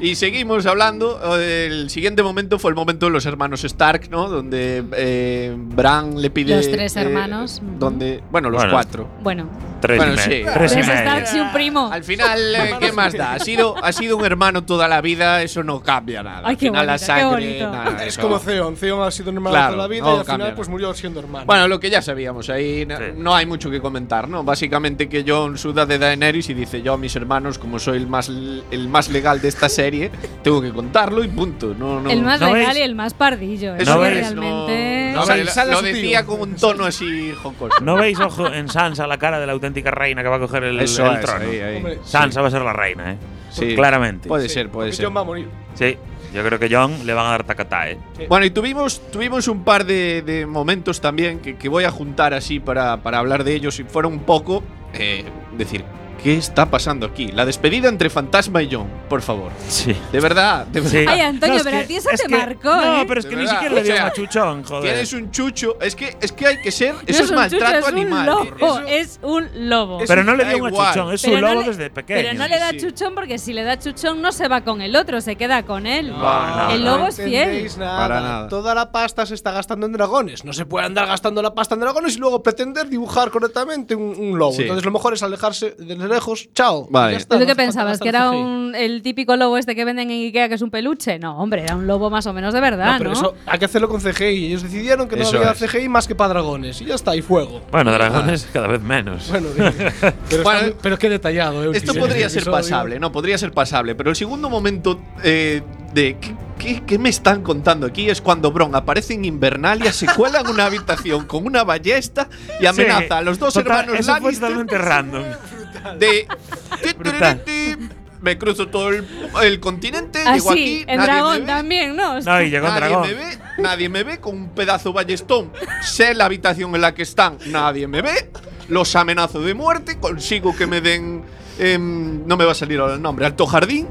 [0.00, 1.20] Y seguimos hablando.
[1.38, 4.28] El siguiente momento fue el momento de los hermanos Stark, ¿no?
[4.28, 6.56] Donde eh, Bran le pide.
[6.56, 7.60] Los tres eh, hermanos.
[7.78, 8.72] donde, bueno, los Bueno.
[8.72, 9.08] cuatro.
[9.22, 9.48] Bueno,
[9.80, 10.42] Tres Bueno, sí.
[10.52, 10.82] Tres y.
[10.82, 11.90] Starks y un primo.
[11.90, 13.32] Al final, eh, ¿qué más da?
[13.34, 16.42] Ha sido, ha sido un hermano toda la vida, eso no cambia nada.
[16.44, 17.60] Ay, al final la bonito, qué sangre.
[17.60, 18.76] nada, Es como Theon.
[18.76, 20.94] Theon ha sido un hermano Claro, toda la vida no al cambia final pues murió
[20.94, 21.46] siendo hermano.
[21.46, 23.04] Bueno, lo que ya sabíamos, ahí Sí.
[23.16, 24.44] no hay mucho que comentar, ¿no?
[24.44, 28.06] Básicamente que Jon suda de Daenerys y dice, yo a mis hermanos, como soy el
[28.06, 30.10] más, el más legal de esta serie,
[30.42, 31.74] tengo que contarlo y punto.
[31.78, 32.10] No, no.
[32.10, 33.74] el más ¿No legal y el más pardillo.
[33.74, 35.12] Eso Eso veis, realmente.
[35.14, 35.94] No, O sea, lo- sale lo su tío.
[35.94, 37.76] decía con un tono así jocoso.
[37.82, 40.64] ¿No veis, ojo, en Sansa la cara de la auténtica reina que va a coger
[40.64, 41.44] el, Eso el es, trono?
[41.50, 41.76] ahí, ahí.
[41.76, 43.16] Hombre, Sansa va a ser la reina, ¿eh?
[43.50, 43.74] Sí.
[43.74, 44.28] Claramente.
[44.28, 45.06] Puede Sí, ser, puede porque ser.
[45.06, 45.48] Jon va a morir.
[45.74, 45.96] Sí,
[46.32, 47.98] yo creo que John le van a dar tacatá, ¿eh?
[48.28, 52.34] Bueno, y tuvimos, tuvimos un par de, de momentos también que, que voy a juntar
[52.34, 54.62] así para, para hablar de ellos y fueron un poco,
[54.94, 55.24] eh,
[55.56, 55.84] decir,
[56.22, 57.28] ¿qué está pasando aquí?
[57.28, 59.50] La despedida entre Fantasma y John, por favor.
[59.68, 59.94] Sí.
[60.12, 60.90] De verdad, de verdad.
[61.00, 61.04] Sí.
[61.08, 63.04] Ay, Antonio, pero que- a ti eso es te que- marcó, No, ¿eh?
[63.08, 64.82] pero es que ni siquiera le o dio sea, machuchón, joder.
[64.92, 65.78] Tienes un chucho.
[65.80, 66.94] Es que, es que hay que ser.
[66.94, 68.28] No Eso es maltrato chucho, es animal.
[68.28, 69.98] Un lobo, Eso- es un lobo.
[70.06, 70.84] Pero no le Da dio un igual.
[70.86, 72.20] machuchón, es Pero un no lobo le- desde pequeño.
[72.22, 72.86] Pero no le da Sí, sí.
[72.86, 75.86] chuchón porque si le da chuchón no se va con el otro, se queda con
[75.86, 76.10] él.
[76.10, 76.96] no, el no.
[76.96, 77.70] lobo es fiel.
[77.78, 77.96] nada.
[77.98, 78.48] Para nada.
[78.48, 80.44] Toda la pasta se está gastando en dragones.
[80.44, 84.14] No se puede andar gastando la pasta en dragones y luego pretender dibujar correctamente un,
[84.18, 84.54] un lobo.
[84.58, 86.48] Entonces lo mejor es alejarse de lejos.
[86.54, 86.86] Chao.
[86.90, 87.16] Vale.
[87.16, 87.98] Está, ¿Tú no qué pensabas?
[88.00, 91.18] ¿Que era un, el típico lobo este que venden en Ikea que es un peluche?
[91.18, 92.98] No, hombre, era un lobo más o menos de verdad, No, ¿no?
[92.98, 94.46] pero eso hay que hacerlo con CGI.
[94.46, 95.58] Ellos decidieron que no Eso había es.
[95.58, 96.80] CGI más que para dragones.
[96.80, 97.62] Y ya está, y fuego.
[97.70, 99.28] Bueno, dragones cada vez menos.
[99.30, 99.48] Bueno,
[100.28, 102.56] pero, Bueno, pero qué detallado, eh, Esto el podría ser episodio.
[102.58, 103.94] pasable, no, podría ser pasable.
[103.94, 105.62] Pero el segundo momento eh,
[105.94, 108.08] de ¿qué, qué, qué me están contando aquí?
[108.10, 112.28] Es cuando Bron aparece en Invernalia, se cuela en una habitación con una ballesta
[112.60, 115.24] y amenaza Sí, a los dos total, hermanos Eso fue Lannister totalmente random.
[115.98, 116.26] de
[118.20, 119.06] me cruzo todo el,
[119.42, 122.20] el continente, Ah, llego aquí, en nadie dragón me ve, también, ¿no?
[122.20, 123.02] No, y llegó nadie dragón.
[123.08, 125.52] me ve, nadie me ve con un pedazo ballestón.
[125.82, 128.30] Sé la habitación en la que están, nadie me ve.
[128.68, 131.24] Los amenazo de muerte, consigo que me den
[131.60, 133.86] em, no me va a salir ahora el nombre, Alto Jardín.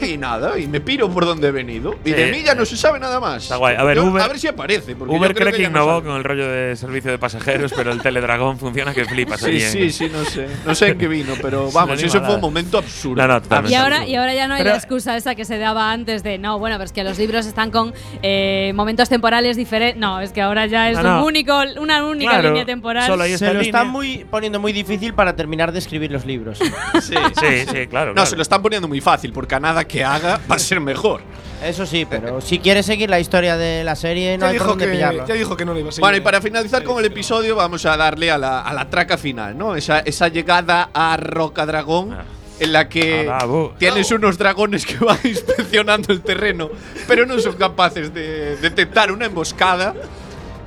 [0.00, 1.94] y nada, y me piro por donde he venido.
[2.04, 2.14] Y Sí.
[2.14, 3.42] de mí ya no se sabe nada más.
[3.44, 3.76] Está guay.
[3.76, 4.94] A ver, Yo- Uber- a ver si aparece.
[4.96, 7.72] Porque Uber yo creo cree que no innovó con el rollo de servicio de pasajeros,
[7.74, 10.46] pero el teledragón funciona que flipas Sí, allí sí, en- sí, no sé.
[10.66, 13.22] No sé en qué vino, pero vamos, eso fue un momento absurdo.
[13.22, 13.72] No, no, totalmente.
[13.72, 16.22] Y ahora, y ahora ya no hay Pero- la excusa esa que se daba antes
[16.22, 20.00] de no, bueno, pero es que los libros están con eh, momentos temporales diferentes.
[20.00, 21.18] No, es que ahora ya es No, no.
[21.20, 23.06] un único, una única Claro, línea temporal.
[23.06, 23.62] solo Se lo línea.
[23.62, 26.58] están muy, poniendo muy difícil para terminar de escribir los libros.
[27.00, 27.14] Sí.
[27.40, 28.10] Sí, sí, claro.
[28.10, 28.26] No, claro.
[28.30, 31.20] se lo están poniendo muy fácil, porque a nada que haga va a ser mejor.
[31.62, 34.66] Eso sí, pero si quieres seguir la historia de la serie, no Ya hay por
[34.66, 35.26] dijo, dónde que, pillarlo.
[35.26, 36.02] ya dijo que no lo iba a seguir.
[36.02, 39.16] Bueno, y para finalizar con el episodio, vamos a darle a la, a la traca
[39.16, 39.74] final, ¿no?
[39.76, 42.12] Esa, esa llegada a Roca Dragón.
[42.12, 42.24] Ah.
[42.60, 43.74] En la que bravo.
[43.78, 46.70] tienes unos dragones que van inspeccionando el terreno,
[47.08, 49.92] pero no son capaces de detectar una emboscada.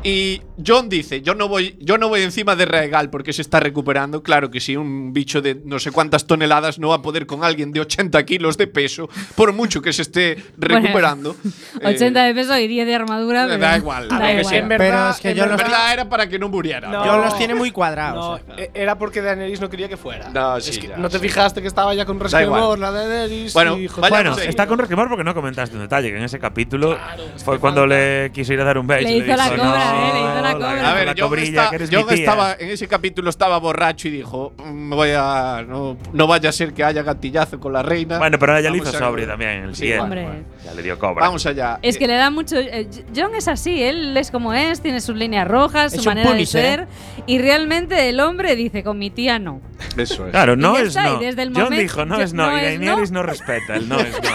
[0.04, 3.60] Y John dice, yo no voy, yo no voy encima de Raegal porque se está
[3.60, 4.24] recuperando.
[4.24, 7.44] Claro que sí, un bicho de no sé cuántas toneladas no va a poder con
[7.44, 11.36] alguien de 80 kilos de peso, por mucho que se esté Bueno, recuperando.
[11.86, 13.46] 80 Eh, de peso y 10 de armadura.
[13.48, 14.46] da pero- igual, Da a ver, igual.
[14.54, 16.90] sí, en Pero verdad- es que en yo los, verdad era para que no muriera.
[16.90, 17.06] No.
[17.06, 18.42] yo los tiene muy cuadrados.
[18.48, 20.30] No, e- era porque Daenerys no quería que fuera.
[20.30, 21.28] No, Es sí, que ya, no te sí.
[21.28, 22.32] fijaste que estaba ya con igual.
[22.32, 23.54] resquemor la Daenerys.
[23.54, 24.42] Bueno, y Bueno, sí.
[24.48, 26.98] está con resquemor porque no comentaste un detalle, que en ese capítulo
[27.46, 29.04] fue cuando le quiso ir a dar un beso.
[29.08, 30.92] Le hizo la cobra, "No, eh, le hizo la cobra".
[30.92, 32.16] A ver, la yo, cobrilla, está- que eres yo mi tía".
[32.18, 36.50] estaba en ese capítulo estaba borracho y dijo, "Mm, me voy a no, no vaya
[36.50, 38.18] a ser que haya gatillazo con la reina.
[38.18, 40.04] Bueno, pero ella le Vamos hizo sobrio también en el Sí, siguiente.
[40.04, 40.24] Hombre.
[40.24, 41.26] bueno, ya le dio cobra.
[41.26, 41.80] Vamos allá.
[41.82, 42.58] Es que le da mucho.
[42.58, 46.32] eh, John es así, él es como es, tiene sus líneas rojas, Es su manera
[46.34, 46.88] de ser.
[47.26, 49.62] Y realmente el hombre dice: Con mi tía no.
[49.96, 50.32] Eso es.
[50.32, 51.20] Claro, no es no.
[51.20, 53.20] desde el John dijo no es no, no y Daenerys no.
[53.22, 54.30] no respeta, el no es no.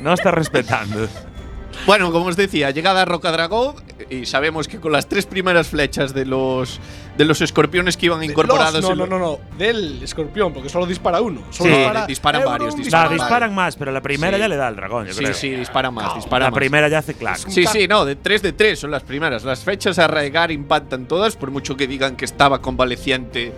[0.00, 1.08] No está respetando.
[1.86, 3.76] Bueno, como os decía, llegada a Roca Dragón
[4.10, 6.80] y sabemos que con las tres primeras flechas de los
[7.16, 9.38] de los escorpiones que iban incorporados Los- no, no, no, no.
[9.56, 11.40] Del escorpión, porque solo dispara uno.
[11.50, 14.40] Solo Sí, dispara disparan Euron, varios, No, disparan disparan más, pero la primera Sí.
[14.40, 15.34] ya le da al dragón, yo Sí, creo.
[15.34, 16.58] sí, dispara más, dispara la más.
[16.58, 17.38] primera ya hace clac.
[17.48, 19.44] Sí, sí, no, de 3 de 3 son las primeras.
[19.44, 23.52] Las fechas a arraigar impactan todas, por mucho que digan que estaba convaleciente.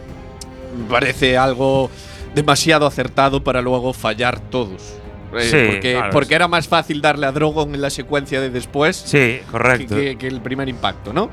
[0.88, 1.90] Parece algo
[2.34, 4.94] demasiado acertado para luego fallar todos.
[5.34, 6.10] Eh, Sí, porque, claro.
[6.12, 9.94] porque era más fácil darle a Drogon en la secuencia de después Sí, que, correcto.
[9.94, 11.30] que- que el primer impacto, ¿no?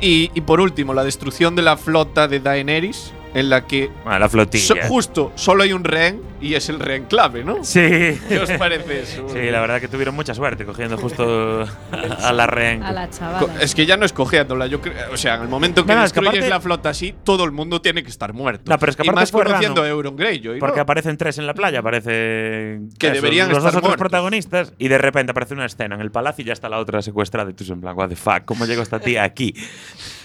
[0.00, 4.18] Y, y por último, la destrucción de la flota de Daenerys, en la que Bueno,
[4.18, 4.64] la flotilla.
[4.64, 7.62] so- justo solo hay un rehén y es el rehén clave, ¿no?
[7.62, 7.80] Sí.
[8.28, 9.28] ¿Qué os parece eso?
[9.28, 11.62] Sí, la verdad que tuvieron mucha suerte cogiendo justo
[11.92, 12.82] a, a la rehén.
[12.82, 13.62] A la Co- chavala.
[13.62, 14.80] Es que ya no es cogiéndola, yo
[15.12, 18.02] o sea, en el momento que No, destruyes la flota así, todo el mundo tiene
[18.02, 18.70] que estar muerto.
[18.70, 19.88] No, pero es que y más fue conociendo a.
[19.88, 20.60] Euron Greyjoy, ¿no?
[20.60, 24.88] Porque aparecen tres en la playa, aparece Que deberían los estar dos otros protagonistas y
[24.88, 27.54] de repente aparece una escena en el palacio y ya está la otra secuestrada y
[27.54, 29.54] tú en plan, what the fuck, ¿cómo llegó esta tía aquí?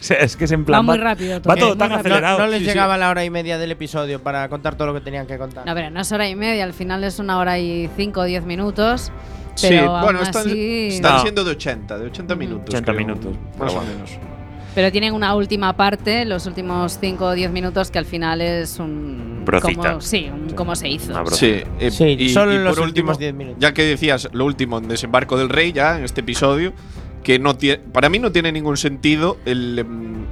[0.06, 1.54] Sea, es que es en plan Va muy rápido todo.
[1.54, 2.10] Va todo tan rápido.
[2.10, 2.40] No, acelerado.
[2.40, 2.72] no les Sí, sí.
[2.72, 5.66] llegaba la hora y media del episodio para contar todo lo que tenían que contar.
[5.66, 8.24] No, pero no es hora y media, al final es una hora y cinco o
[8.24, 9.12] diez minutos.
[9.56, 11.22] Sí, Pero bueno, aún están, así- están No.
[11.22, 12.66] siendo de 80, de 80 minutos.
[12.68, 13.92] 80 creo, minutos, Más o bueno.
[13.94, 14.12] menos.
[14.76, 18.78] Pero tienen una última parte, los últimos 5 o 10 minutos, que al final es
[18.78, 19.44] un.
[19.46, 19.90] Brocita.
[19.92, 21.26] Cómo, sí, un cómo se hizo.
[21.28, 23.60] Sí, eh, Sí, y, solo y en los por últimos último, 10 minutos.
[23.62, 26.74] Ya que decías lo último en Desembarco del Rey, ya en este episodio,
[27.26, 30.26] que no tiene, para mí no tiene ningún sentido el, em,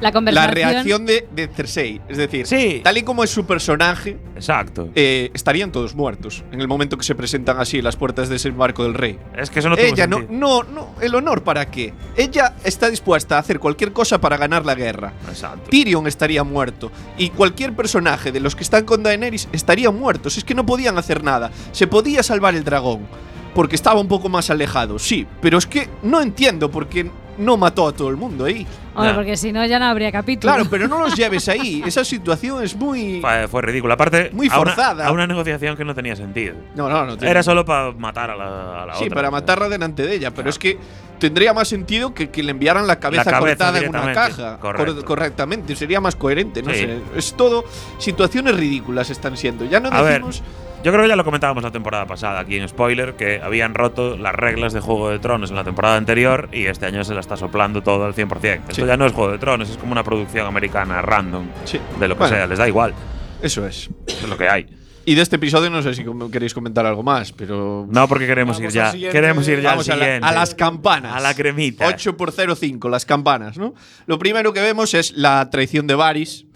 [0.00, 0.54] La la conversación.
[0.54, 2.00] reacción de, de Cersei.
[2.08, 2.80] Es decir, Sí.
[2.82, 4.88] tal y como es su personaje, Exacto.
[4.94, 8.36] eh, estarían todos muertos en el momento que se presentan así en las puertas de
[8.36, 9.18] Desembarco del Rey.
[9.36, 10.38] Es que eso no Ella no, sentido.
[10.40, 11.92] no, no, el honor para qué.
[12.16, 15.12] Ella está dispuesta a hacer cualquier cosa para ganar la guerra.
[15.28, 15.68] Exacto.
[15.68, 20.30] Tyrion estaría muerto y cualquier personaje de los que están con Daenerys estaría muerto.
[20.30, 21.50] Si es que no podían hacer nada.
[21.72, 23.06] Se podía salvar el dragón
[23.54, 27.56] porque estaba un poco más alejado, sí, pero es que no entiendo por qué no
[27.56, 28.66] mató a todo el mundo ahí.
[28.94, 29.14] Hombre, Nah.
[29.16, 30.52] porque si no ya no habría capítulo.
[30.52, 31.82] Claro, pero no los lleves ahí.
[31.86, 33.94] Esa situación es muy Fue, fue ridículo.
[33.94, 35.06] Aparte, Muy a una- forzada.
[35.06, 36.54] A una, negociación que no tenía sentido.
[36.74, 37.16] No, no, no.
[37.16, 39.14] tiene- Era solo para matar a la, a la Sí, otra.
[39.14, 40.76] para matarla delante de ella, pero es que
[41.18, 44.58] tendría más sentido que, que le enviaran la cabeza, cabeza cortada en una caja.
[44.58, 45.04] correcto.
[45.04, 46.80] Correctamente, sería más coherente, no Sí.
[46.80, 46.98] sé.
[47.16, 47.64] Es todo
[47.98, 49.64] situaciones ridículas están siendo.
[49.64, 50.42] Ya no A ver, decimos
[50.82, 54.16] yo creo que ya lo comentábamos la temporada pasada aquí en Spoiler, que habían roto
[54.16, 57.20] las reglas de Juego de Tronos en la temporada anterior y este año se la
[57.20, 58.62] está soplando todo al 100%.
[58.70, 58.86] Esto Sí.
[58.86, 61.78] ya no es Juego de Tronos, es como una producción americana random, Sí.
[61.98, 62.34] de lo que Bueno.
[62.36, 62.94] sea, les da igual,
[63.42, 63.90] eso es.
[64.06, 64.66] es lo que hay.
[65.06, 68.58] Y de este episodio no sé si queréis comentar algo más, pero No, porque queremos
[68.58, 68.86] Vamos ir ya.
[68.86, 69.18] al siguiente.
[69.18, 70.26] Queremos ir ya Vamos al a, la- siguiente.
[70.28, 71.16] a las campanas.
[71.16, 71.86] A la cremita.
[71.86, 73.74] 8 por 0,5, las campanas, ¿no?
[74.06, 76.46] Lo primero que vemos es la traición de Varys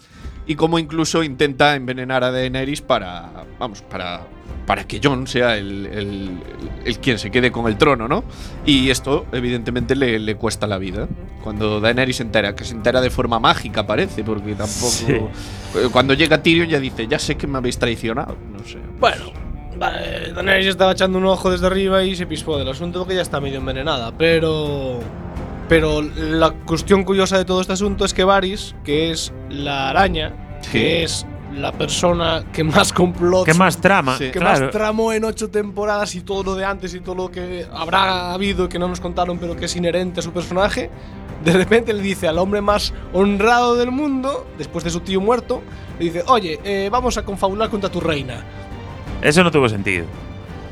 [0.47, 4.21] y cómo incluso intenta envenenar a Daenerys para, vamos, para,
[4.67, 6.31] para que Jon sea el, el-
[6.85, 8.25] el quien se quede con el trono, ¿no?
[8.67, 11.09] Y esto, evidentemente, le, le cuesta la vida.
[11.43, 14.71] Cuando Daenerys se entera, que se entera de forma mágica, parece, porque tampoco.
[14.91, 15.13] Sí.
[15.13, 18.37] Eh, Cuando llega Tyrion ya dice, ya sé que me habéis traicionado.
[18.53, 18.79] No sé.
[19.01, 19.25] Bueno,
[19.79, 23.23] vale, Daenerys estaba echando un ojo desde arriba y se pispó del asunto porque ya
[23.23, 24.13] está medio envenenada.
[24.17, 25.01] Pero.
[25.69, 30.59] Pero la cuestión curiosa de todo este asunto es que Varys, que es la araña,
[30.71, 33.47] que es la persona que más complot.
[33.47, 34.19] ¿Qué más trama?
[34.19, 34.27] Sí.
[34.27, 34.67] que claro.
[34.67, 38.33] más tramó en ocho temporadas y todo lo de antes y todo lo que habrá
[38.33, 40.91] habido y que no nos contaron, pero que es inherente a su personaje.
[41.45, 45.63] De repente le dice al hombre más honrado del mundo, después de su tío muerto,
[45.99, 48.45] le dice: Oye, eh, vamos a confabular contra tu reina.
[49.23, 50.07] Eso no tuvo sentido.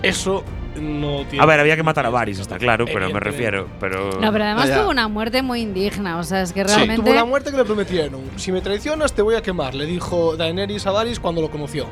[0.02, 0.42] Eso
[0.80, 1.42] no tiene.
[1.42, 3.68] A ver, había que matar a Varys, está claro, pero me refiero.
[3.80, 4.20] Pero.
[4.20, 4.80] No, pero además ya.
[4.80, 6.18] tuvo una muerte muy indigna.
[6.18, 6.74] O sea, es que Sí.
[6.74, 7.02] realmente.
[7.02, 8.22] Tuvo una muerte que le prometieron.
[8.36, 11.86] Si me traicionas, te voy a quemar, le dijo Daenerys a Varys cuando lo conoció.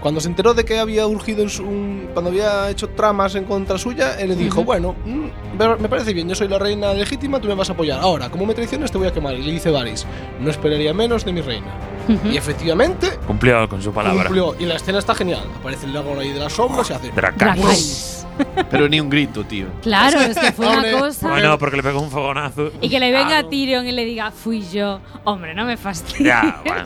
[0.00, 3.44] Cuando se enteró de que había urgido en su, un- cuando había hecho tramas en
[3.44, 4.64] contra suya, él le dijo, Ujú.
[4.66, 8.00] bueno, mm, me- parece bien, yo soy la reina legítima, tú me vas a apoyar.
[8.00, 9.34] Ahora, como me traiciones, te voy a quemar.
[9.34, 10.06] Y le dice Varys,
[10.40, 11.66] no esperaría menos de mi reina.
[12.08, 12.28] Ujú.
[12.28, 14.24] Y efectivamente, Cumplió con su palabra.
[14.24, 14.54] cumplió.
[14.58, 15.42] Y la escena está genial.
[15.60, 17.10] Aparece el dragón ahí de las sombras y hace...
[17.12, 18.26] Dracarys.
[18.70, 19.66] Pero ni un grito, tío.
[19.82, 21.28] Claro, es que fue una cosa.
[21.28, 22.70] Bueno, porque le pegó un fogonazo.
[22.80, 23.48] Y que le venga Claro.
[23.48, 25.00] Tyrion y le diga, fui yo.
[25.24, 26.26] Hombre, no me fastidies.
[26.28, 26.84] Ya, bueno.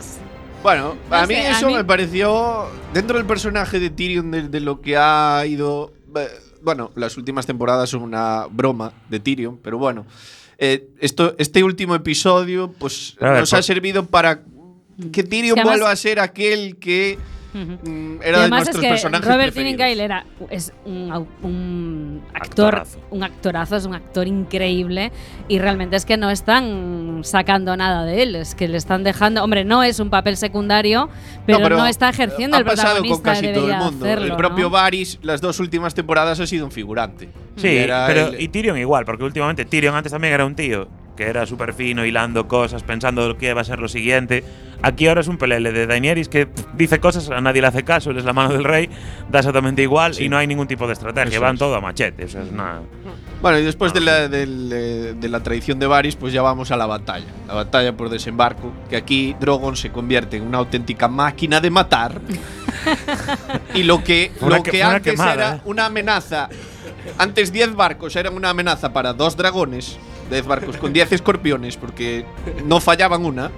[0.65, 4.31] Bueno, No a mí sé, a eso mí- me pareció dentro del personaje de Tyrion
[4.31, 5.93] de, de lo que ha ido.
[6.15, 6.27] eh,
[6.63, 10.07] Bueno, las últimas temporadas son una broma de Tyrion, pero bueno,
[10.57, 14.41] eh, esto, este último episodio, pues ver, nos por- ha servido para
[15.11, 17.19] que Tyrion Es que además- vuelva a ser aquel que
[17.55, 19.79] Mm, Y era de además es nuestros que personajes Robert preferidos.
[19.79, 22.99] Nightingale era es un, actor, Actorazo.
[23.11, 25.11] un actorazo, es un actor increíble
[25.47, 29.43] y realmente es que no están sacando nada de él, es que le están dejando,
[29.43, 31.09] hombre, no es un papel secundario,
[31.45, 34.05] pero no, está ejerciendo ha el pasado protagonista con casi que todo el mundo.
[34.05, 34.69] hacerlo, el propio ¿no?
[34.71, 37.29] Varys, las dos últimas temporadas ha sido un figurante.
[37.55, 40.55] Sí, Y era pero el- y Tyrion igual, porque últimamente Tyrion antes también era un
[40.55, 44.43] tío que era súper fino, hilando cosas, pensando lo que va a ser lo siguiente.
[44.81, 47.83] Aquí ahora es un pelele de Daenerys que pff, dice cosas, a nadie le hace
[47.83, 48.89] caso, él es la mano del rey,
[49.31, 50.25] da exactamente igual Sí.
[50.25, 51.59] y no hay ningún tipo de estrategia, Eso van es.
[51.59, 52.25] todo a machete.
[52.25, 52.81] O sea, es una.
[53.41, 56.71] Bueno, y después de la, del, eh, de la traición de Varys, pues ya vamos
[56.71, 57.25] a la batalla.
[57.47, 62.19] La batalla por desembarco, que aquí Drogon se convierte en una auténtica máquina de matar.
[63.73, 65.61] y lo que, lo que- antes quemada, era ¿eh?
[65.65, 66.49] una amenaza.
[67.17, 69.97] Antes 10 barcos eran una amenaza para dos dragones.
[70.29, 72.25] 10 barcos con 10 escorpiones, porque
[72.65, 73.51] no fallaban una.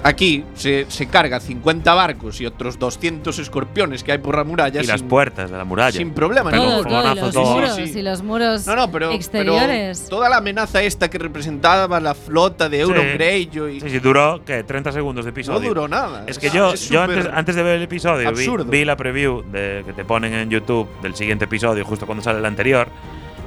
[0.00, 4.80] Aquí se, se carga 50 barcos y otros 200 escorpiones que hay por la muralla
[4.80, 5.96] y las sin, puertas de la muralla.
[5.98, 6.50] sin problema.
[6.50, 7.54] Un Todo, los todo.
[7.54, 7.98] muros Sí, sí.
[7.98, 9.98] y los muros No, no, pero, exteriores.
[9.98, 13.12] pero toda la amenaza esta que representaba la flota de Euron Sí.
[13.14, 14.62] Greyjoy Sí, sí, duró ¿qué?
[14.62, 15.68] 30 segundos de no episodio.
[15.68, 16.22] duró nada.
[16.28, 19.42] Es que yo, Es yo antes, antes de ver el episodio vi, vi la preview
[19.50, 22.86] de, que te ponen en YouTube del siguiente episodio, justo cuando sale el anterior,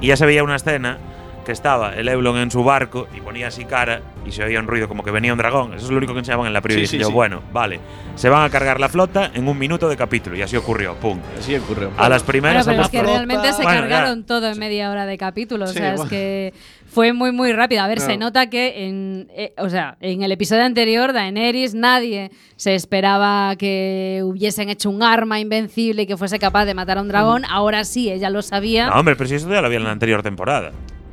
[0.02, 0.98] y ya se veía una escena
[1.44, 4.66] que estaba el Eulon en su barco y ponía así cara y se oía un
[4.66, 5.74] ruido como que venía un dragón.
[5.74, 6.86] Eso es lo único que enseñaban en la preview.
[6.86, 7.12] Sí, y sí, yo, sí.
[7.12, 7.80] bueno, vale,
[8.14, 11.18] se van a cargar la flota en un minuto de capítulo y así ocurrió, pum.
[11.38, 11.90] Así ocurrió.
[11.96, 14.26] A las Bueno, primeras pero a es que flota- realmente se Bueno, cargaron ya.
[14.26, 15.66] todo en media hora de capítulo.
[15.66, 16.10] Sí, o sea, es bueno.
[16.10, 16.54] que
[16.86, 17.82] fue muy, muy rápido.
[17.82, 18.04] A ver, No.
[18.06, 23.56] se nota que en, eh, o sea, en el episodio anterior, Daenerys, nadie se esperaba
[23.56, 27.44] que hubiesen hecho un arma invencible y que fuese capaz de matar a un dragón.
[27.48, 28.86] Ahora sí, ella lo sabía.
[28.88, 30.70] No, hombre, pero si eso ya lo había en la anterior temporada.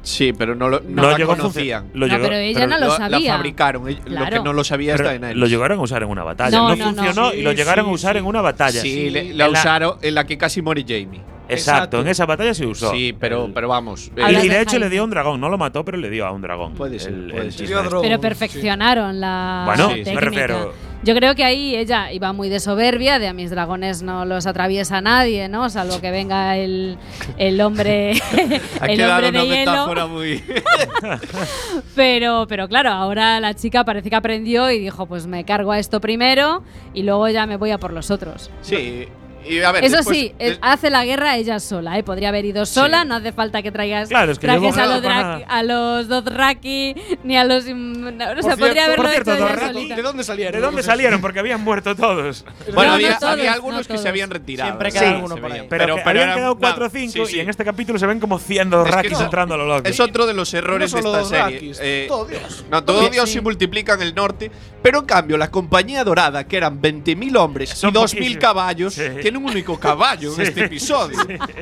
[0.09, 1.83] Sí, pero no lo, no Lo la llegó a conocían.
[1.83, 3.33] funcionar- lo No, llegó- pero ella no lo La sabía.
[3.35, 3.83] fabricaron.
[3.83, 4.43] ell- Lo que Claro.
[4.43, 5.37] no lo sabía pero es Daenerys.
[5.37, 6.57] lo llegaron a usar en una batalla.
[6.57, 6.93] No, No, no, no.
[7.03, 8.19] funcionó y lo Sí, llegaron sí, a usar sí.
[8.19, 8.81] en una batalla.
[8.81, 11.21] Sí, le- En la la- usaron en la que casi muere Jamie.
[11.49, 12.01] Exacto, Exacto.
[12.01, 12.91] en esa batalla se usó.
[12.91, 14.11] Sí, pero, pero vamos.
[14.15, 16.31] Y, de hecho le dio a un dragón, no lo mató, pero le dio a
[16.31, 16.73] un dragón.
[16.75, 17.55] Puede ser, El- puede el.
[18.01, 18.21] Pero Sí.
[18.21, 20.19] perfeccionaron la Bueno, me técnica.
[20.21, 24.25] refiero- Yo creo que ahí ella iba muy de soberbia, de a mis dragones no
[24.25, 25.69] los atraviesa nadie, ¿no?
[25.69, 26.97] Salvo que venga el,
[27.37, 28.11] el hombre,
[28.81, 29.71] ha el quedado hombre de una hielo.
[29.71, 30.43] metáfora muy.
[31.95, 35.79] Pero, pero claro, ahora la chica parece que aprendió y dijo, pues me cargo a
[35.79, 38.49] esto primero y luego ya me voy a por los otros.
[38.61, 39.07] sí.
[39.47, 42.03] Y a ver, Eso después- sí, des- hace la guerra ella sola, ¿eh?
[42.03, 44.85] Podría haber ido sola, no hace falta que traigas Claro, es que trajes llevó a
[44.85, 45.45] los, para Dra- nada.
[45.47, 47.65] a los Dothraki ni a los...
[47.65, 49.95] im- no, o sea, cierto- podría haberlo por cierto, hecho ella Dothraki, solita.
[49.95, 50.53] ¿De dónde salieron?
[50.53, 51.21] ¿De dónde salieron?
[51.21, 52.45] Porque habían muerto todos.
[52.73, 54.01] Bueno, No, había, no todos, había no algunos que todos.
[54.01, 54.69] se habían retirado.
[54.71, 55.65] Siempre queda Sí, alguno por ahí.
[55.69, 57.37] Pero, que habían eran- quedado no, 4 o 5 sí, sí.
[57.37, 59.87] y en este capítulo se ven como 100 rakis no, entrando a lo loco.
[59.87, 61.71] Es otro de los errores No de esta serie.
[61.81, 62.65] Eh, todo Dios.
[62.69, 63.35] No, todo Oye, Dios sí.
[63.35, 67.71] se multiplica en el norte, pero en cambio la compañía dorada, que eran 20.000 hombres
[67.71, 68.37] y 2.000 poquísimos.
[68.41, 68.97] caballos,
[69.31, 71.19] Tiene un único caballo en este episodio.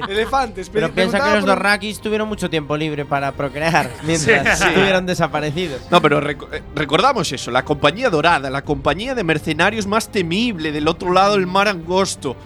[0.08, 0.70] Elefantes.
[0.70, 4.68] Pero Pe- piensa que los por- Dorrakis tuvieron mucho tiempo libre para procrear mientras Sí.
[4.70, 5.82] estuvieron desaparecidos.
[5.92, 6.38] No, pero eh,
[6.76, 11.46] recordamos eso, la compañía dorada, la compañía de mercenarios más temible del otro lado del
[11.46, 12.38] mar angosto.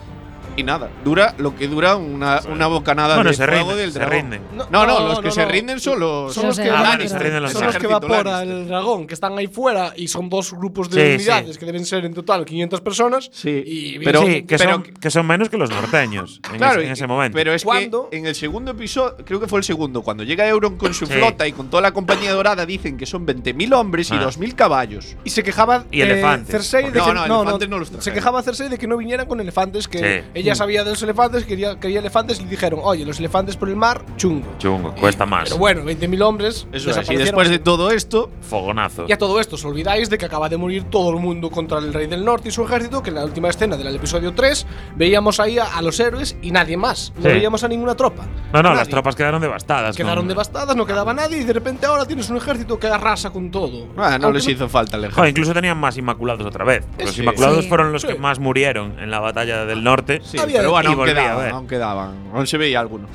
[0.57, 3.91] Y nada, dura lo que dura una, una bocanada Bueno, de se fuego rinden, del
[3.93, 4.15] se dragón.
[4.17, 4.41] rinden.
[4.69, 7.07] No, no, los que se rinden son los, Son los que, Los Ah, Lannister.
[7.07, 10.07] bueno, se rinden los son los que evapora el dragón, que están ahí fuera y
[10.07, 11.29] son dos grupos de Sí, sí.
[11.29, 13.29] unidades que deben ser en total 500 personas.
[13.33, 16.73] Sí, y pero- sí, que, pero- son, que son menos que los norteños en, Claro,
[16.79, 17.35] ese, en y- ese momento.
[17.35, 18.09] Pero es ¿Cuándo?
[18.09, 21.05] que en el segundo episodio, creo que fue el segundo, cuando llega Euron con su
[21.05, 21.13] Sí.
[21.13, 24.19] flota y con toda la compañía dorada, dicen que son 20.000 hombres y Ah.
[24.23, 25.15] 2.000 caballos.
[25.23, 26.49] Y se quejaba Y eh, elefantes.
[26.51, 29.39] Cersei de No, no, elefantes no los se quejaba Cersei de que no vinieran con
[29.39, 30.23] elefantes, que.
[30.41, 33.69] Ella sabía de los elefantes, quería, quería elefantes y le dijeron, oye, los elefantes por
[33.69, 34.47] el mar, chungo.
[34.59, 35.45] Chungo, cuesta más.
[35.45, 36.67] Pero bueno, 20.000 hombres.
[36.71, 37.09] Eso es.
[37.09, 39.05] Y después de todo esto, Fogonazo.
[39.07, 41.79] Y a todo esto, os olvidáis de que acaba de morir todo el mundo contra
[41.79, 44.65] el Rey del Norte y su ejército, que en la última escena del episodio 3
[44.95, 47.13] veíamos ahí a, a los héroes y nadie más.
[47.17, 47.27] No Sí.
[47.29, 48.23] veíamos a ninguna tropa.
[48.51, 48.77] No, no, Nadie.
[48.77, 49.95] las tropas quedaron devastadas.
[49.95, 50.29] Quedaron ¿no?
[50.29, 53.87] devastadas, no quedaba nadie y de repente ahora tienes un ejército que arrasa con todo.
[53.97, 55.27] ah, no Aunque les hizo falta el Joder, ejército.
[55.29, 56.85] incluso tenían más inmaculados otra vez.
[56.99, 57.21] Los Sí.
[57.21, 57.69] inmaculados Sí.
[57.69, 60.21] fueron los que más murieron en la batalla del norte.
[60.31, 63.07] Sí, Había- pero bueno, aún quedaban, aún quedaban, aún se veía alguno.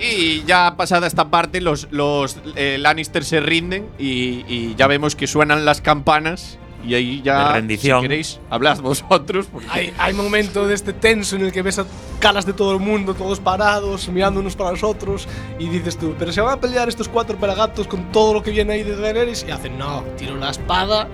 [0.00, 5.16] Y ya pasada esta parte, los, los eh, Lannister se rinden y, y ya vemos
[5.16, 6.58] que suenan las campanas.
[6.86, 8.00] Y ahí ya, De rendición.
[8.02, 9.46] si queréis, hablad vosotros.
[9.52, 11.86] Porque Hay, hay momento de este tenso en el que ves a
[12.20, 15.26] caras de todo el mundo, todos parados, mirando unos para los otros,
[15.58, 18.52] y dices tú, pero se van a pelear estos cuatro pelagatos con todo lo que
[18.52, 21.08] viene ahí de Daenerys, y hacen, no, tiro la espada,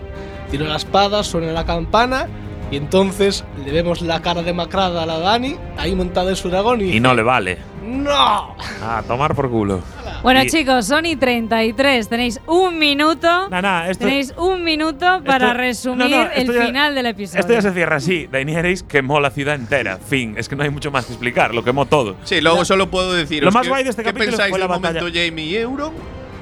[0.50, 2.28] tiro la espada, suena la campana,
[2.70, 6.81] y entonces le vemos la cara demacrada a la Dani, ahí montada en su dragón,
[6.81, 7.59] y, Y no le vale.
[7.85, 8.57] ¡No!
[8.83, 9.81] A tomar por culo.
[10.22, 12.09] Bueno, Y- chicos, Sony 33.
[12.09, 13.48] Tenéis un minuto.
[13.50, 17.07] Nah, nah, esto- Tenéis un minuto para esto- resumir no, no, el ya- final del
[17.07, 17.40] episodio.
[17.40, 18.27] Esto ya se cierra así.
[18.33, 19.98] Daenerys quemó la ciudad entera.
[19.98, 20.35] Fin.
[20.38, 21.55] Es que no hay mucho más que explicar.
[21.55, 22.16] Lo quemó todo.
[22.24, 23.44] Sí, luego solo puedo decir.
[23.44, 25.00] Lo más guay de este capítulo ¿Qué pensáis fue la del batalla.
[25.00, 25.92] momento Jamie y Euron?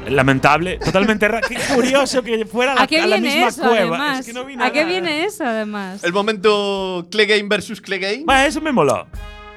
[0.08, 0.78] Lamentable.
[0.78, 1.46] Totalmente raro.
[1.48, 3.76] Qué curioso que fuera la, ¿A qué a la viene misma eso, cueva.
[3.96, 4.20] además?
[4.20, 6.02] Es que no vi ¿A qué viene eso, además?
[6.04, 8.24] El momento Clegane versus Clegane.
[8.28, 9.06] Va, eso me moló.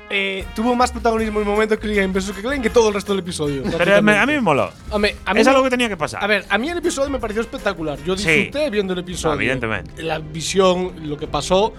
[0.08, 3.64] Eh, tuvo más protagonismo el momento Clegane versus Clegane que todo el resto del episodio.
[3.78, 4.72] Pero me- a mí me moló.
[4.92, 6.24] A mí- a mí Es me- algo que tenía que pasar.
[6.24, 7.98] A ver, a mí el episodio me pareció espectacular.
[8.06, 8.30] Yo Sí.
[8.30, 9.36] disfruté viendo el episodio.
[9.36, 10.04] No, evidentemente.
[10.04, 11.74] La visión, lo que pasó.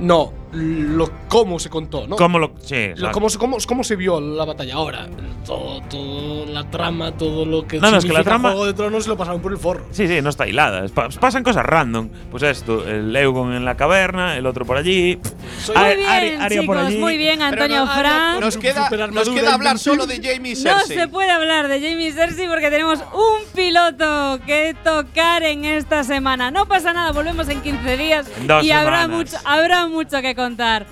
[0.00, 2.16] No, lo cómo se contó, ¿no?
[2.16, 2.52] ¿Cómo lo.?
[2.62, 5.06] Sí, Lo- cómo, se- cómo, cómo se vio la batalla ahora.
[5.44, 8.72] Todo, todo la trama, todo lo que No, no, es que la trama- Juego de
[8.74, 9.84] Tronos se lo pasaron por el forro.
[9.92, 10.84] Sí, sí, no está hilada.
[11.20, 12.08] Pasan cosas random.
[12.30, 15.18] Pues esto, el Eugon en la caverna, el otro por allí.
[15.62, 15.96] Soy- Muy Ari-
[16.28, 16.98] bien, Ari- por chicos, allí.
[16.98, 18.40] muy bien, Antonio no- Fran.
[18.40, 20.96] Nos queda, nos queda hablar solo de Jamie y No Cersei.
[20.96, 26.50] se puede hablar de Jamie Cersei porque tenemos un piloto que tocar en esta semana.
[26.50, 30.34] No pasa nada, volvemos en 15 días En dos y habrá mucho, habrá mucho que
[30.36, 30.86] contar.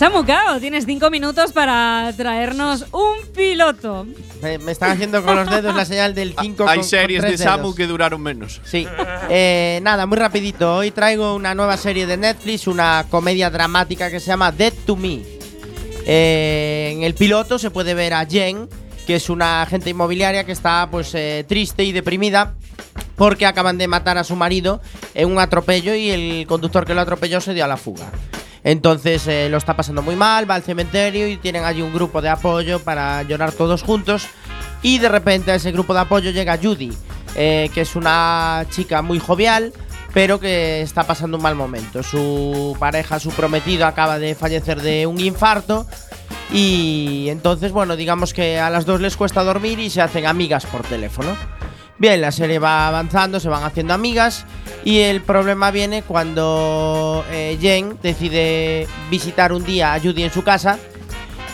[0.00, 4.06] Samu Kao, tienes cinco minutos para traernos un piloto.
[4.40, 7.74] Me, me están haciendo con los dedos la señal del 5 Hay series de Samu
[7.74, 8.62] que duraron menos.
[8.64, 8.88] Sí.
[9.28, 10.76] Eh, nada, muy rapidito.
[10.76, 14.96] Hoy traigo una nueva serie de Netflix, una comedia dramática que se llama Dead to
[14.96, 15.20] Me.
[16.06, 18.70] Eh, en el piloto se puede ver a Jen,
[19.06, 22.54] que es una agente inmobiliaria que está pues eh, triste y deprimida
[23.16, 24.80] porque acaban de matar a su marido
[25.14, 28.10] en un atropello y el conductor que lo atropelló se dio a la fuga.
[28.64, 32.20] Entonces eh, lo está pasando muy mal, va al cementerio y tienen allí un grupo
[32.20, 34.26] de apoyo para llorar todos juntos.
[34.82, 36.92] Y de repente a ese grupo de apoyo llega Judy,
[37.36, 39.72] eh, que es una chica muy jovial,
[40.12, 42.02] pero que está pasando un mal momento.
[42.02, 45.86] Su pareja, su prometido, acaba de fallecer de un infarto.
[46.52, 50.66] Y entonces, bueno, digamos que a las dos les cuesta dormir y se hacen amigas
[50.66, 51.36] por teléfono.
[51.98, 54.46] Bien, la serie va avanzando, se van haciendo amigas
[54.84, 60.42] y el problema viene cuando eh, Jen decide visitar un día a Judy en su
[60.42, 60.78] casa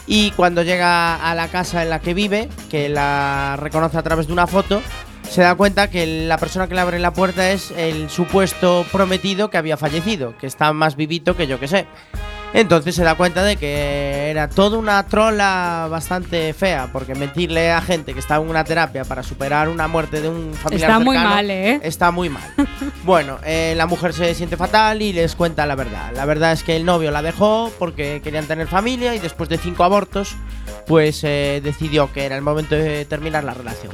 [0.07, 4.29] y cuando llega a la casa en la que vive, que la reconoce a través
[4.29, 4.81] de una foto,
[5.29, 9.51] se da cuenta que la persona que le abre la puerta es el supuesto prometido
[9.51, 11.87] que había fallecido, que está más vivito que yo que sé.
[12.57, 17.83] Entonces se da cuenta de que era toda una trola bastante fea, porque mentirle a
[17.83, 21.19] gente que está en una terapia para superar una muerte de un familiar Está muy
[21.19, 21.81] mal, ¿eh?
[21.83, 22.51] Está muy mal.
[23.05, 26.13] bueno, eh, la mujer se siente fatal y les cuenta la verdad.
[26.15, 29.59] La verdad es que el novio la dejó porque querían tener familia y después de
[29.59, 30.35] cinco abortos,
[30.87, 33.93] pues eh, decidió que era el momento de terminar la relación.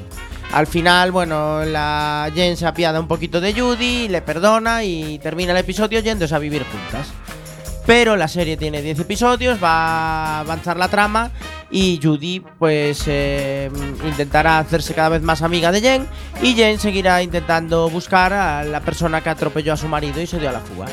[0.53, 5.51] Al final, bueno, la Jen se apiada un poquito de Judy, le perdona y termina
[5.51, 7.09] el episodio yéndose a vivir juntas.
[7.87, 11.31] Pero la serie tiene 10 episodios, va a avanzar la trama
[11.71, 13.71] y Judy pues eh,
[14.05, 16.07] intentará hacerse cada vez más amiga de Jen
[16.43, 20.39] y Jen seguirá intentando buscar a la persona que atropelló a su marido y se
[20.39, 20.87] dio a la fuga.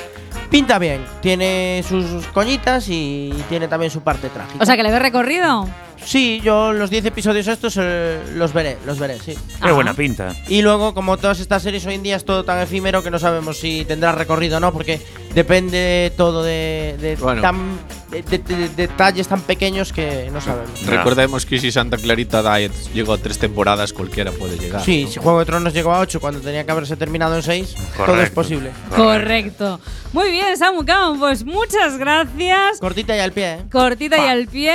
[0.50, 4.64] Pinta bien, tiene sus coñitas y tiene también su parte trágica.
[4.64, 5.68] O sea, que le ves recorrido.
[6.06, 9.34] Sí, yo los 10 episodios estos eh, los veré, los veré, sí.
[9.36, 9.72] Qué Ajá.
[9.74, 10.36] buena pinta.
[10.48, 13.20] Y luego, como todas estas series hoy en día es todo tan efímero que no
[13.20, 15.02] sabemos si tendrá recorrido o no, porque
[15.34, 17.42] depende todo de, de Bueno.
[17.42, 17.78] tan-
[18.12, 20.82] de- de- de- detalles tan pequeños que no sabemos.
[20.84, 20.92] No.
[20.92, 24.82] Recordemos que si Santa Clarita Diet llegó a tres temporadas, cualquiera puede llegar.
[24.84, 25.12] Sí, ¿no?
[25.12, 27.76] si Juego de Tronos llegó a 8 cuando tenía que haberse terminado en 6,
[28.06, 28.72] todo es posible.
[28.96, 29.80] Correcto.
[30.12, 30.84] Muy bien, Samu
[31.20, 32.80] pues muchas gracias.
[32.80, 33.60] Cortita y al pie, ¿eh?
[33.72, 34.74] Cortita y al pie.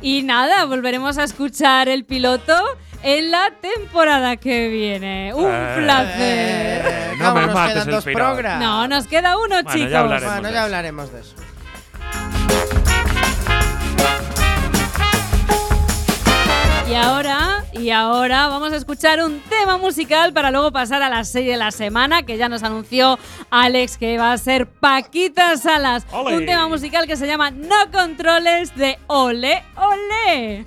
[0.00, 2.54] Y nada, volveremos a escuchar el piloto
[3.02, 5.32] en la temporada que viene.
[5.34, 6.82] Un Eh, placer.
[6.86, 8.60] Eh, no me nos mates quedan el dos programas.
[8.60, 9.94] No, nos queda uno, Bueno, ya chicos.
[9.94, 10.34] hablaremos.
[10.34, 11.34] Bueno, ya hablaremos de eso.
[16.88, 21.24] Y ahora, y ahora vamos a escuchar un tema musical para luego pasar a la
[21.24, 23.18] serie de la semana que ya nos anunció
[23.50, 26.06] Alex que va a ser Paquita Salas.
[26.12, 26.38] Ole.
[26.38, 30.64] Un tema musical que se llama No Controles de Ole Ole.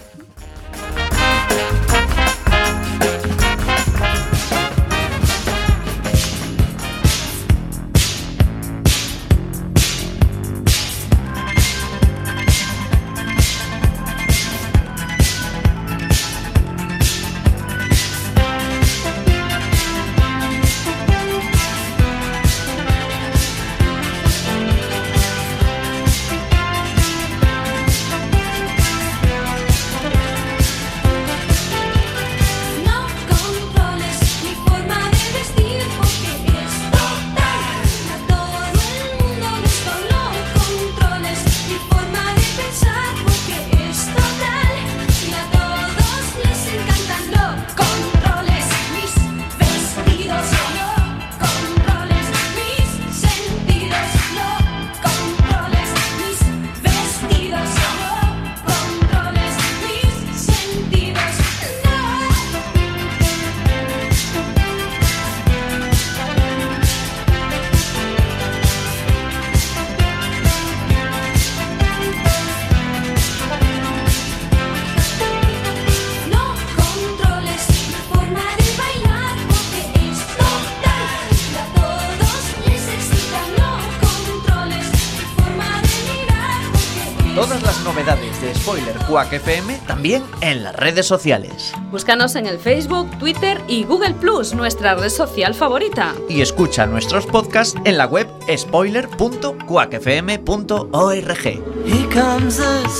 [89.22, 91.72] FM también en las redes sociales.
[91.92, 96.16] Búscanos en el Facebook, Twitter y Google Plus, nuestra red social favorita.
[96.28, 98.28] Y escucha nuestros podcasts en la web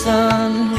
[0.04, 0.76] sun.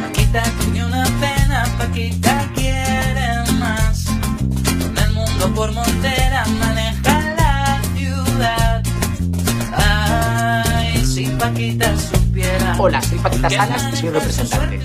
[0.00, 4.06] Paquita tiene una pena, Paquita quiere más.
[4.06, 6.19] Con el mundo por montera
[12.78, 14.80] Hola, soy Paquita Salas y soy representante.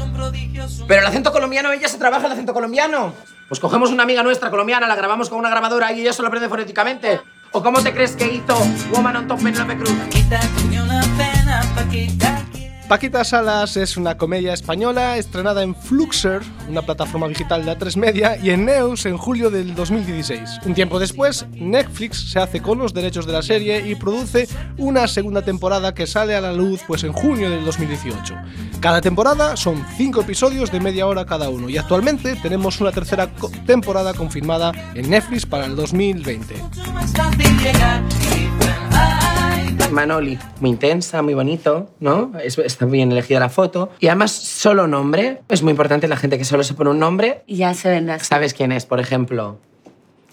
[0.87, 3.13] Pero el acento colombiano, ella se trabaja el acento colombiano.
[3.47, 6.27] Pues cogemos una amiga nuestra colombiana, la grabamos con una grabadora y ella se lo
[6.27, 7.21] aprende fonéticamente.
[7.51, 8.57] ¿O cómo te crees que hizo
[8.91, 9.93] Woman on Top Penelope Cruz?
[9.93, 10.39] Paquita
[10.83, 12.45] una pena, Paquita
[12.87, 18.37] Paquita Salas es una comedia española estrenada en Fluxer, una plataforma digital de A3 Media,
[18.37, 20.59] y en Neus en julio del 2016.
[20.65, 25.07] Un tiempo después, Netflix se hace con los derechos de la serie y produce una
[25.07, 28.35] segunda temporada que sale a la luz pues en junio del 2018.
[28.81, 33.27] Cada temporada son cinco episodios de media hora cada uno y actualmente tenemos una tercera
[33.65, 36.55] temporada confirmada en Netflix para el 2020.
[39.95, 42.33] Manoli, muy intensa, muy bonito, ¿no?
[42.43, 43.89] Es- está bien elegida la foto.
[43.99, 45.41] Y además, solo nombre.
[45.49, 47.43] Es muy importante la gente que solo se pone un nombre.
[47.47, 48.27] Ya se ven las.
[48.27, 49.57] ¿Sabes quién es, por ejemplo?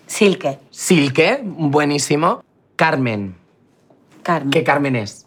[0.07, 0.59] Silke.
[0.71, 2.43] Silke, buenísimo.
[2.77, 3.37] Carmen.
[4.23, 4.51] Carmen.
[4.51, 5.27] ¿Qué Carmen es?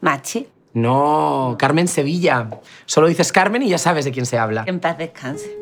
[0.00, 0.48] Machi.
[0.74, 2.48] No, Carmen Sevilla.
[2.86, 4.64] Solo dices Carmen y ya sabes de quién se habla.
[4.66, 5.54] En paz descanse.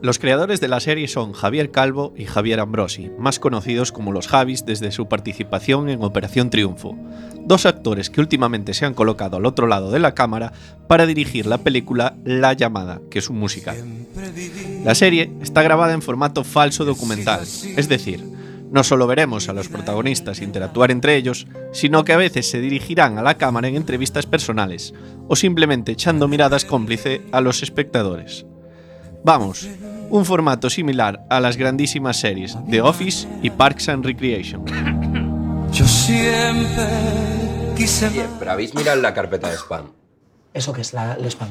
[0.00, 4.28] Los creadores de la serie son Javier Calvo y Javier Ambrosi, más conocidos como los
[4.28, 6.96] Javis desde su participación en Operación Triunfo,
[7.44, 10.52] dos actores que últimamente se han colocado al otro lado de la cámara
[10.86, 13.76] para dirigir la película La Llamada, que es un musical.
[14.84, 18.24] La serie está grabada en formato falso documental, es decir,
[18.70, 23.18] no solo veremos a los protagonistas interactuar entre ellos, sino que a veces se dirigirán
[23.18, 24.94] a la cámara en entrevistas personales
[25.26, 28.46] o simplemente echando miradas cómplice a los espectadores.
[29.28, 29.68] Vamos,
[30.08, 34.64] un formato similar a las grandísimas series The Office y Parks and Recreation.
[35.70, 36.86] Yo siempre
[37.76, 39.92] quise Pero habéis mirado la carpeta de spam.
[40.54, 41.50] ¿Eso qué es la, el spam?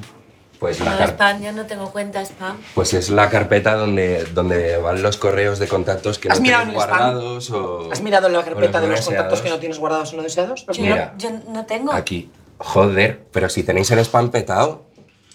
[0.59, 2.57] Pues la No, spam, yo no tengo cuenta spam.
[2.73, 6.63] pues es la carpeta donde, donde van los correos de contactos que ¿Has no mirado
[6.63, 7.91] tienes guardados o.
[7.91, 9.41] ¿Has mirado en la carpeta de los contactos deseados?
[9.43, 10.65] que no tienes guardados o no deseados?
[10.67, 11.13] ¿Los Yo, Mira.
[11.13, 11.93] no, yo no tengo.
[11.93, 12.31] Aquí.
[12.57, 14.86] Joder, pero si tenéis el spam petado.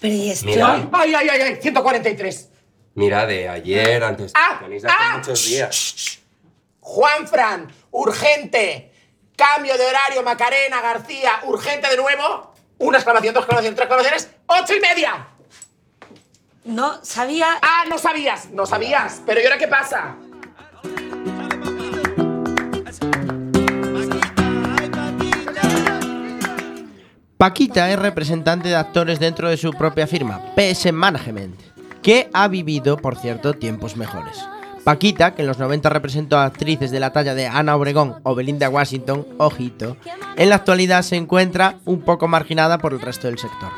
[0.03, 0.47] Pero ¿y esto?
[0.47, 1.55] Mira, ¡Ay, ay, ay, ay!
[1.61, 2.49] 143.
[2.95, 4.33] mira de ayer, antes.
[4.35, 4.59] ¡Ah!
[4.59, 5.17] Tenéis de hace ¡Ah!
[5.17, 6.19] muchos días.
[6.81, 8.91] Juan Fran, urgente.
[9.37, 12.53] Cambio de horario, Macarena, García, urgente de nuevo.
[12.79, 14.29] Una exclamación, dos exclamaciones, tres exclamaciones.
[14.47, 15.25] ¡Ocho y media!
[16.65, 17.57] No sabía.
[17.61, 19.21] Ah, no sabías, no sabías.
[19.25, 20.17] Pero ¿y ahora qué pasa?
[27.43, 31.59] Paquita es representante de actores dentro de su propia firma, PS Management,
[32.01, 34.39] que ha vivido, por cierto, tiempos mejores.
[34.85, 38.33] Paquita, que en los 90 representó a actrices de la talla de Ana Obregón o
[38.33, 39.97] Belinda Washington, ojito,
[40.37, 43.73] en la actualidad se encuentra un poco marginada por el resto del sector.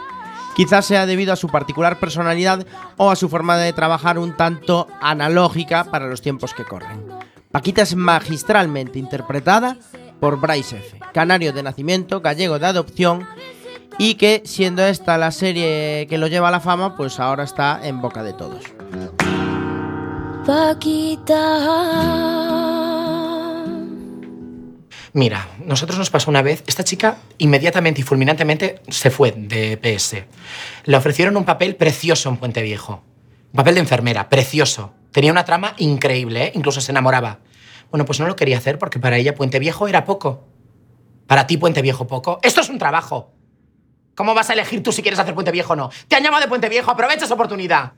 [0.55, 4.87] Quizás sea debido a su particular personalidad o a su forma de trabajar un tanto
[5.01, 7.03] analógica para los tiempos que corren.
[7.51, 9.75] Paquita es magistralmente interpretada
[10.19, 13.25] por Bryce F., canario de nacimiento, gallego de adopción
[13.97, 17.79] y que siendo esta la serie que lo lleva a la fama, pues ahora está
[17.83, 18.63] en boca de todos.
[20.45, 21.95] Paquita.
[25.13, 30.25] Mira, nosotros nos pasó una vez, esta chica inmediatamente y fulminantemente se fue de PS.
[30.83, 33.01] Le ofrecieron un papel precioso en Puente Viejo.
[33.53, 34.93] Un papel de enfermera, precioso.
[35.13, 36.51] Tenía una trama increíble, ¿eh?
[36.53, 37.39] incluso se enamoraba.
[37.89, 40.43] Bueno, pues no lo quería hacer porque para ella Puente Viejo era poco.
[41.27, 42.39] Para ti Puente Viejo poco.
[42.43, 43.31] Esto es un trabajo.
[44.15, 45.91] ¿Cómo vas a elegir tú si quieres hacer Puente Viejo o no?
[46.07, 47.91] Te han llamado de Puente Viejo, aprovecha esa oportunidad.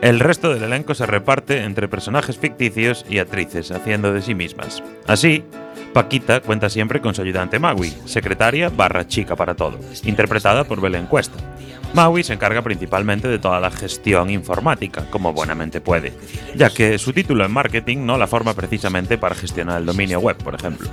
[0.00, 4.82] El resto del elenco se reparte entre personajes ficticios y actrices, haciendo de sí mismas.
[5.06, 5.44] Así,
[5.92, 11.06] Paquita cuenta siempre con su ayudante Maui, secretaria barra chica para todo, interpretada por Belén
[11.06, 11.36] Cuesta.
[11.94, 16.12] Maui se encarga principalmente de toda la gestión informática, como buenamente puede,
[16.54, 20.36] ya que su título en marketing no la forma precisamente para gestionar el dominio web,
[20.36, 20.88] por ejemplo.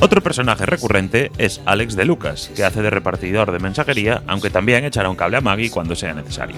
[0.00, 4.84] Otro personaje recurrente es Alex de Lucas, que hace de repartidor de mensajería, aunque también
[4.84, 6.56] echará un cable a Maggie cuando sea necesario.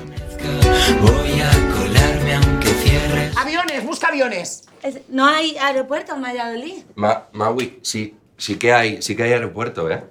[1.03, 3.31] Voy a colarme aunque cierre.
[3.37, 3.85] ¡Aviones!
[3.85, 4.65] ¡Busca aviones!
[4.83, 6.75] Es- ¿No hay aeropuerto en Valladolid?
[6.97, 10.03] Ma Maui, sí, sí que hay, sí que hay aeropuerto, ¿eh?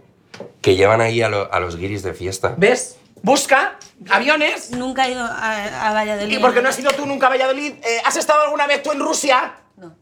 [0.62, 2.54] Que llevan ahí a, lo- a los guiris de fiesta.
[2.58, 2.98] ¿Ves?
[3.24, 3.78] Busca
[4.10, 4.72] aviones.
[4.72, 6.36] Nunca he ido a, a Valladolid.
[6.38, 7.74] ¿Y por qué no has ido tú nunca a Valladolid?
[7.82, 9.54] Eh, ¿Has estado alguna vez tú en Rusia?
[9.78, 9.96] No.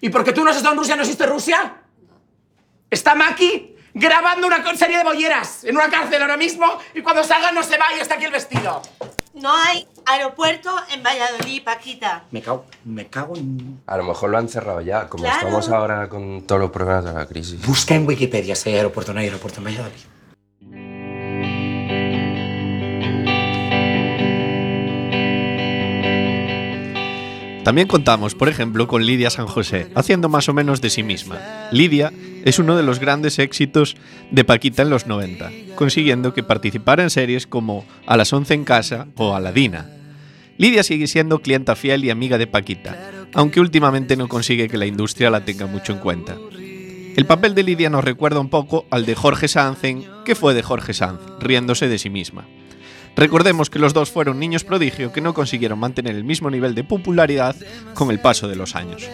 [0.00, 1.74] ¿Y por qué tú no has estado en Rusia no existe Rusia?
[2.90, 7.50] Está Maki grabando una serie de bolleras en una cárcel ahora mismo y cuando salga
[7.50, 8.80] no se va y está aquí el vestido.
[9.34, 12.24] No hay aeropuerto en Valladolid, Paquita.
[12.30, 13.82] Me cago, me cago en...
[13.86, 15.38] A lo mejor lo han cerrado ya, como Claro.
[15.38, 17.64] estamos ahora con todos los problemas de la crisis.
[17.66, 19.94] Busca en Wikipedia si hay aeropuerto o no hay aeropuerto en Valladolid.
[27.68, 31.68] También contamos, por ejemplo, con Lidia San José, haciendo más o menos de sí misma.
[31.70, 32.10] Lidia
[32.46, 33.94] es uno de los grandes éxitos
[34.30, 38.64] de Paquita en los 90, consiguiendo que participara en series como A las 11 en
[38.64, 39.86] casa o Aladina.
[40.56, 42.96] Lidia sigue siendo clienta fiel y amiga de Paquita,
[43.34, 46.38] aunque últimamente no consigue que la industria la tenga mucho en cuenta.
[47.16, 50.54] El papel de Lidia nos recuerda un poco al de Jorge Sanz en ¿Qué fue
[50.54, 51.20] de Jorge Sanz?
[51.38, 52.46] riéndose de sí misma.
[53.18, 56.84] Recordemos que los dos fueron niños prodigio que no consiguieron mantener el mismo nivel de
[56.84, 57.56] popularidad
[57.94, 59.08] con el paso de los años.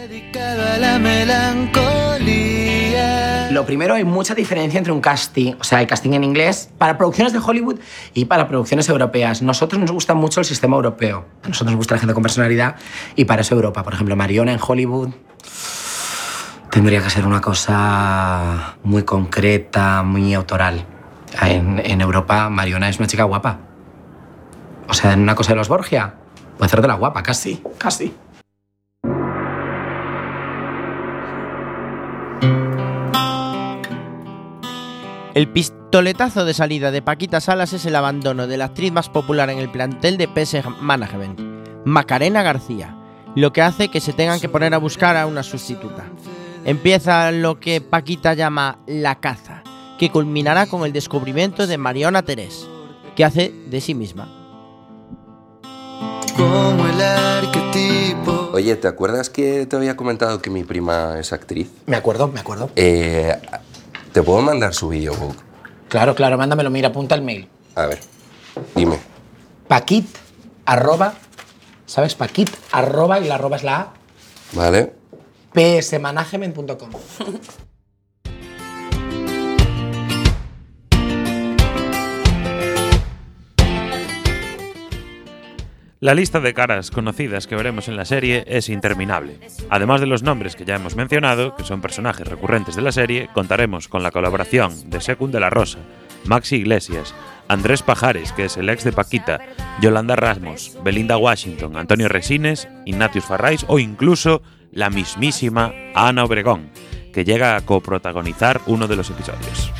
[3.51, 6.99] Lo primero, hay mucha diferencia entre un casting, o sea, el casting en inglés para
[6.99, 7.79] producciones de Hollywood
[8.13, 9.41] y para producciones europeas.
[9.41, 11.25] Nosotros nos gusta mucho el sistema europeo.
[11.41, 12.75] A nosotros nos gusta la gente con personalidad
[13.15, 13.81] y para eso Europa.
[13.81, 15.09] Por ejemplo, Mariona en Hollywood
[16.69, 20.85] tendría que ser una cosa muy concreta, muy autoral.
[21.41, 23.64] En, en Europa, Mariona es una chica guapa.
[24.87, 26.15] O sea, en una cosa de los Borgia,
[26.57, 28.13] puede ser de la guapa, casi, casi.
[35.35, 39.49] El pistoletazo de salida de Paquita Salas es el abandono de la actriz más popular
[39.49, 41.41] en el plantel de PS Management,
[41.83, 42.95] Macarena García,
[43.35, 46.05] lo que hace que se tengan que poner a buscar a una sustituta.
[46.63, 49.61] Empieza lo que Paquita llama la caza,
[49.99, 52.65] que culminará con el descubrimiento de Mariona Terés,
[53.17, 54.44] que hace de sí misma.
[56.35, 58.49] Como el arquetipo.
[58.53, 61.69] Oye, ¿te acuerdas que te había comentado que mi prima es actriz?
[61.85, 62.69] Me acuerdo, me acuerdo.
[62.75, 63.33] Eh,
[64.11, 65.35] ¿Te puedo mandar su videobook?
[65.89, 67.47] Claro, claro, mándamelo, mira, apunta el mail.
[67.75, 67.99] A ver,
[68.75, 68.99] dime.
[69.67, 70.07] Paquit,
[70.65, 71.13] arroba,
[71.85, 72.15] ¿sabes?
[72.15, 73.93] Paquit, arroba, y la arroba es la A,
[74.53, 74.93] ¿Vale?
[75.53, 76.89] psmanagement.com.
[86.05, 89.39] La lista de caras conocidas que veremos en la serie es interminable.
[89.71, 93.27] Además de los nombres que ya hemos mencionado, que son personajes recurrentes de la serie,
[93.33, 95.79] contaremos con la colaboración de Secund de la Rosa,
[96.25, 97.15] Maxi Iglesias,
[97.47, 99.39] Andrés Pajares, que es el ex de Paquita,
[99.81, 106.69] Yolanda Rasmos, Belinda Washington, Antonio Resines, Ignatius Farrais o incluso la mismísima Ana Obregón,
[107.13, 109.73] que llega a coprotagonizar uno de los episodios.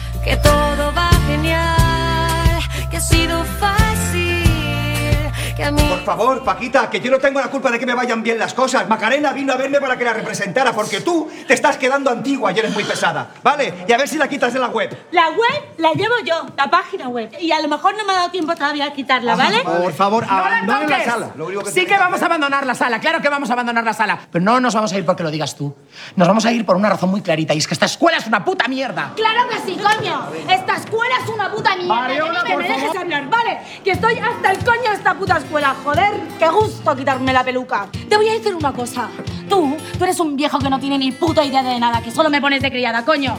[5.56, 5.82] Que a mí...
[5.90, 8.54] Por favor, Paquita, que yo no tengo la culpa de que me vayan bien las
[8.54, 8.88] cosas.
[8.88, 12.60] Macarena vino a verme para que la representara, porque tú te estás quedando antigua y
[12.60, 13.74] eres muy pesada, ¿vale?
[13.88, 15.08] Y a ver si la quitas de la web.
[15.12, 17.32] La web la llevo yo, la página web.
[17.40, 19.60] Y a lo mejor no me ha dado tiempo todavía a quitarla, ¿vale?
[19.64, 21.32] Por favor, No la abandonen la sala.
[21.36, 23.84] Lo único que sí que vamos a abandonar la sala, claro que vamos a abandonar
[23.84, 24.20] la sala.
[24.32, 25.74] Pero no nos vamos a ir porque lo digas tú.
[26.16, 28.28] Nos vamos a ir por una razón muy clarita y es que esta escuela es
[28.28, 29.14] una puta mierda.
[29.16, 30.28] ¡Claro que sí, coño!
[30.50, 32.08] Esta escuela es una puta mierda.
[32.08, 32.98] Que no por me dejes favor.
[32.98, 33.60] hablar, ¿vale?
[33.84, 35.45] Que estoy hasta el coño de esta puta escuela.
[35.52, 37.88] Joder, qué gusto quitarme la peluca.
[38.10, 39.08] Te voy a decir una cosa.
[39.48, 42.30] Tú, tú eres un viejo que no tiene ni puta idea de nada, que solo
[42.30, 43.38] me pones de criada, coño.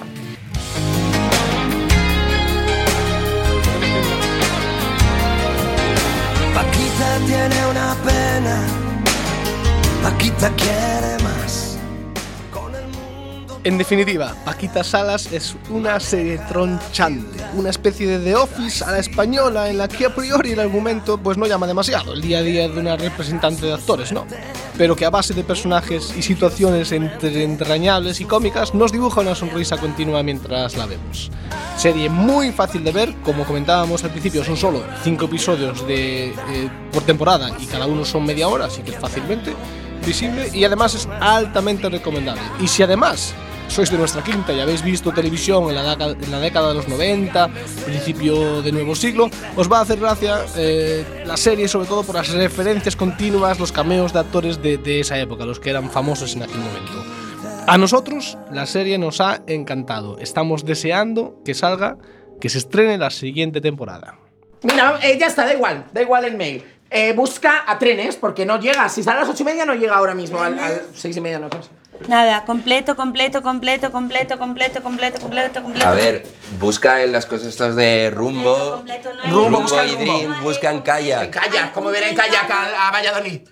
[6.55, 8.63] Paquita tiene una pena.
[10.03, 11.26] Paquita quiere más.
[13.67, 19.01] En definitiva, Paquita Salas es una serie tronchante, una especie de The Office a la
[19.01, 22.43] española en la que a priori el argumento pues no llama demasiado, el día a
[22.43, 24.25] día de una representante de actores, ¿no?
[24.79, 29.35] Pero que a base de personajes y situaciones entre entrañables y cómicas nos dibuja una
[29.35, 31.33] sonrisa continua mientras la vemos.
[31.77, 36.71] Serie muy fácil de ver, como comentábamos al principio, son solo 5 episodios de, eh,
[36.93, 39.57] por temporada y cada uno son media hora, así que fácilmente
[40.07, 42.43] visible y además es altamente recomendable.
[42.61, 43.35] Y si además
[43.69, 46.89] sois de nuestra quinta y habéis visto televisión en la, en la década de los
[46.89, 47.49] 90,
[47.85, 52.15] principio de nuevo siglo, os va a hacer gracia eh, la serie sobre todo por
[52.15, 56.35] las referencias continuas, los cameos de actores de, de esa época, los que eran famosos
[56.37, 57.05] en aquel momento.
[57.67, 61.99] A nosotros la serie nos ha encantado, estamos deseando que salga,
[62.41, 64.19] que se estrene la siguiente temporada.
[64.63, 66.65] Mira, eh, ya está, da igual, da igual el mail.
[66.91, 68.89] Eh, busca a trenes porque no llega.
[68.89, 70.41] Si sale a las ocho y media, no llega ahora mismo.
[70.41, 71.69] Al, al seis y media no pasa.
[72.09, 75.89] Nada, completo, completo, completo, completo, completo, completo, completo, completo.
[75.89, 76.27] A ver,
[76.61, 78.85] busca en las cosas estas de rumbo.
[79.25, 80.05] Rumbo, busca y rumbo.
[80.05, 81.31] Dream, buscan kayak.
[81.31, 83.49] Kayak, como ver en kayak a, a Valladolid.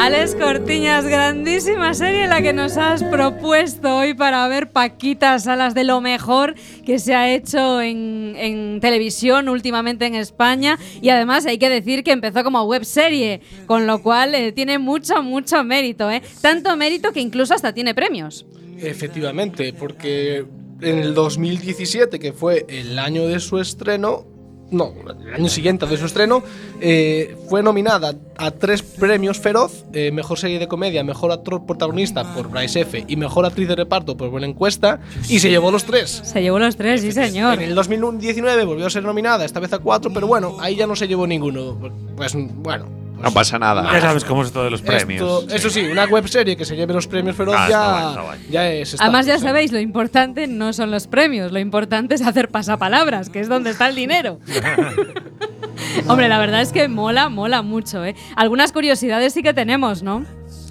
[0.00, 5.84] Alex Cortiñas, grandísima serie la que nos has propuesto hoy para ver Paquita Salas de
[5.84, 6.54] lo mejor
[6.86, 12.02] que se ha hecho en, en televisión últimamente en España y además hay que decir
[12.02, 16.22] que empezó como web serie, con lo cual eh, tiene mucho, mucho mérito, ¿eh?
[16.40, 18.46] Tanto mérito que incluso hasta tiene premios.
[18.78, 20.46] Efectivamente, porque
[20.80, 24.24] en el 2017, que fue el año de su estreno,
[24.70, 24.92] no,
[25.26, 26.42] el año siguiente de su estreno,
[26.80, 32.34] eh, fue nominada a tres premios Feroz, eh, Mejor Serie de Comedia, Mejor Actor Protagonista
[32.34, 33.04] por Bryce F.
[33.06, 36.22] y Mejor Actriz de Reparto por Buena Encuesta, y se llevó los tres.
[36.24, 37.54] Se llevó los tres, sí señor.
[37.54, 40.86] En el 2019 volvió a ser nominada, esta vez a cuatro, pero bueno, ahí ya
[40.86, 41.78] no se llevó ninguno.
[42.16, 42.99] Pues bueno.
[43.22, 43.90] No pasa nada.
[43.92, 45.42] Ya sabes cómo es esto de los premios.
[45.44, 47.90] Esto- Eso sí, una web serie que se lleve los premios Feroz Ah, está ya,
[47.92, 48.38] guay, está guay.
[48.50, 49.00] ya es.
[49.00, 53.40] Además ya sabéis, lo importante no son los premios, lo importante es hacer pasapalabras, que
[53.40, 54.38] es donde está el dinero.
[56.08, 58.14] Hombre, la verdad es que mola, mola mucho, ¿eh?
[58.36, 60.24] Algunas curiosidades sí que tenemos, ¿no?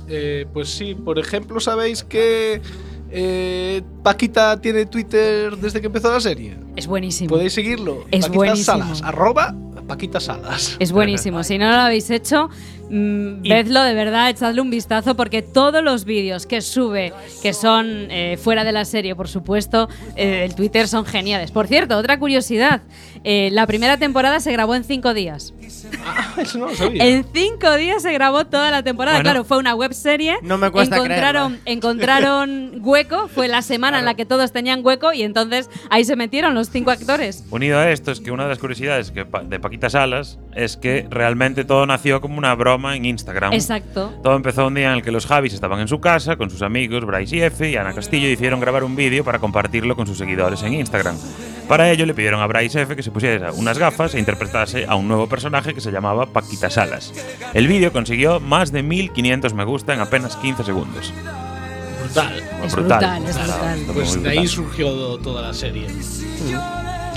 [0.07, 2.61] Eh, pues sí, por ejemplo, ¿sabéis que
[3.11, 6.57] eh, Paquita tiene Twitter desde que empezó la serie?
[6.75, 7.29] Es buenísimo.
[7.29, 8.05] Podéis seguirlo.
[8.11, 8.77] Es Paquita buenísimo.
[8.77, 9.55] Salas, arroba
[9.89, 10.77] Paquita Salas.
[10.79, 11.43] Es buenísimo.
[11.43, 12.49] Si no lo habéis hecho,
[12.89, 18.07] mm, vedlo de verdad, echadle un vistazo porque todos los vídeos que sube, que son
[18.09, 21.51] eh, fuera de la serie, por supuesto, eh, el Twitter son geniales.
[21.51, 22.81] Por cierto, otra curiosidad,
[23.23, 25.53] eh, la primera temporada se grabó en cinco días.
[26.37, 27.05] Eso no lo sabía.
[27.05, 29.17] En cinco días se grabó toda la temporada.
[29.17, 29.23] Bueno.
[29.29, 30.37] claro, fue una web serie.
[30.41, 35.13] No me cuesta encontraron, encontraron hueco, fue la semana en la que todos tenían hueco
[35.13, 37.43] y entonces ahí se metieron los cinco actores.
[37.51, 40.77] Unido a esto es que una de las curiosidades que pa- de Paquita Salas es
[40.77, 43.53] que realmente todo nació como una broma en Instagram.
[43.53, 44.13] Exacto.
[44.23, 46.61] Todo empezó un día en el que los Javis estaban en su casa con sus
[46.61, 50.07] amigos Bryce y F y Ana Castillo y hicieron grabar un vídeo para compartirlo con
[50.07, 51.15] sus seguidores en Instagram.
[51.67, 54.95] Para ello le pidieron a Bryce F que se pusiera unas gafas e interpretase a
[54.95, 57.13] un nuevo personaje que se llamaba Paquita Salas.
[57.53, 61.13] El vídeo consiguió más de 1500 me gusta en apenas 15 segundos.
[62.01, 62.43] Brutal.
[62.63, 62.99] Es brutal.
[62.99, 63.79] brutal, es brutal.
[63.79, 65.87] Está Pues de ahí surgió toda la serie.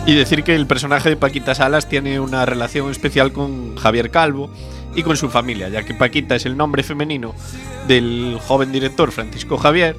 [0.04, 4.50] Y decir que el personaje de Paquita Salas tiene una relación especial con Javier Calvo
[4.96, 7.34] y con su familia, ya que Paquita es el nombre femenino
[7.86, 9.96] del joven director Francisco Javier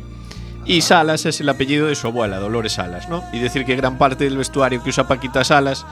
[0.65, 3.23] y Salas es el apellido de su abuela, Dolores Salas, ¿no?
[3.33, 5.85] Y decir que gran parte del vestuario que usa Paquita Salas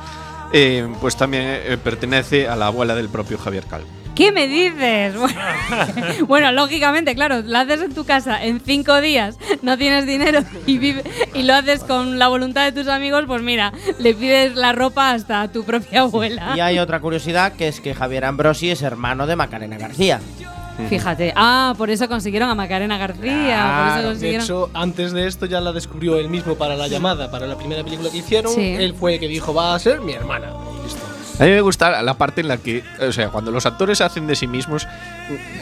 [0.53, 4.00] eh, pues también eh, pertenece a la abuela del propio Javier Calvo.
[4.21, 5.15] ¿Qué me dices?
[5.17, 5.35] Bueno,
[6.27, 10.77] bueno, lógicamente, claro, lo haces en tu casa en cinco días, no tienes dinero y,
[10.77, 11.03] vive-
[11.33, 15.11] y lo haces con la voluntad de tus amigos, pues mira, le pides la ropa
[15.11, 16.53] hasta a tu propia abuela.
[16.55, 20.19] Y hay otra curiosidad que es que Javier Ambrosi es hermano de Macarena García.
[20.89, 24.43] Fíjate, ah, por eso consiguieron a Macarena García, por eso Claro, de consiguieron.
[24.45, 27.83] hecho, antes de esto ya la descubrió él mismo para la llamada, para la primera
[27.83, 28.53] película que hicieron.
[28.53, 28.75] Sí.
[28.79, 30.47] Él fue el que dijo, va a ser mi hermana.
[30.79, 31.01] Y listo.
[31.39, 34.27] A mí me gusta la parte en la que, o sea, cuando los actores hacen
[34.27, 34.87] de sí mismos,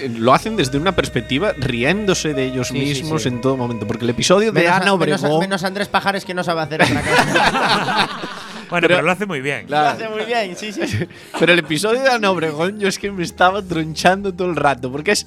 [0.01, 3.29] eh, lo hacen desde una perspectiva riéndose de ellos Sí, mismos sí.
[3.29, 3.87] en todo momento.
[3.87, 5.39] Porque el episodio de Menos, Ana menos- Obregón.
[5.39, 8.09] menos Andrés Pajares que no sabe hacer otra cosa.
[8.69, 9.65] Bueno, pero, lo hace muy bien.
[9.67, 10.81] Lo hace muy bien, sí, sí.
[11.39, 14.91] Pero el episodio de Ana Obregón, yo es que me estaba tronchando todo el rato.
[14.91, 15.25] Porque es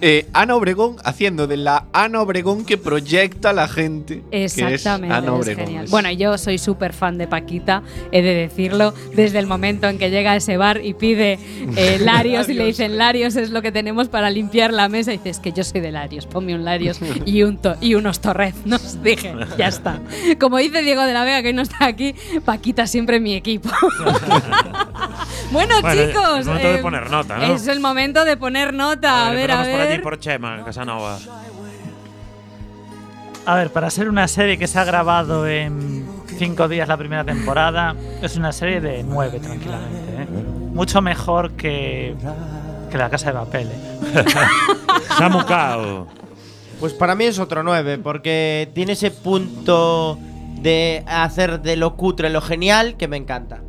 [0.00, 4.22] eh, Ana Obregón haciendo de la Ana Obregón que proyecta a la gente.
[4.30, 5.64] Exactamente, Ana Obregón.
[5.66, 5.86] genial.
[5.90, 7.82] Bueno, yo soy súper fan de Paquita,
[8.12, 11.38] he de decirlo, desde el momento en que llega a ese bar y pide
[11.76, 15.18] eh, Larios y le dicen Larios es lo que tenemos para limpiar la mesa y
[15.18, 18.98] dices que yo soy de Larios, ponme un Larios y, un to- y unos torreznos.
[19.02, 20.00] Dije, ya está.
[20.40, 22.14] Como dice Diego de la Vega, que no está aquí,
[22.44, 23.70] Paquita siempre mi equipo.
[25.52, 26.38] Bueno, Bueno, chicos.
[26.40, 27.44] es momento de eh, poner nota, ¿no?
[27.54, 29.28] Es el momento de poner nota.
[29.28, 30.02] A ver, a Empezamos por allí ver.
[30.02, 31.18] por Chema, Casanova.
[33.46, 36.06] A ver, para ser una serie que se ha grabado en
[36.38, 40.22] cinco días la primera temporada, es una serie de nueve tranquilamente.
[40.22, 40.26] ¿eh?
[40.72, 42.14] Mucho mejor que,
[42.90, 43.68] que La Casa de Papel.
[43.68, 44.24] ¿eh?
[45.18, 46.06] Samu Kao.
[46.80, 50.18] Pues para mí es otro 9, porque tiene ese punto
[50.60, 53.60] de hacer de lo cutre lo genial que me encanta.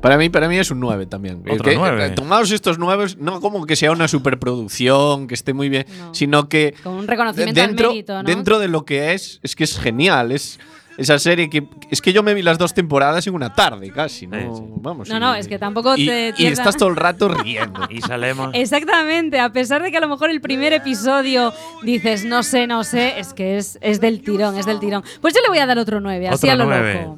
[0.00, 1.42] Para mí, para mí es un 9 también.
[1.48, 2.06] Otro Que, nueve.
[2.06, 6.48] eh, Tomados estos 9, no como que sea una superproducción, que esté muy bien, sino
[6.48, 8.22] que Con un reconocimiento al dentro, mérito, ¿no?
[8.22, 10.32] dentro de lo que es, es que es genial.
[10.32, 10.58] Es,
[11.00, 14.26] esa serie que es que yo me vi las dos temporadas en una tarde casi,
[14.26, 14.36] ¿no?
[14.82, 15.08] Vamos.
[15.08, 17.80] No, y- no, es que tampoco y, te y estás todo el rato riendo.
[17.90, 18.50] Y salemos.
[18.54, 22.84] Exactamente, a pesar de que a lo mejor el primer episodio dices no sé, no
[22.84, 25.02] sé, es que es, es del tirón, es del tirón.
[25.20, 26.94] Pues yo le voy a dar otro 9, así Otro a lo 9.
[27.02, 27.16] loco.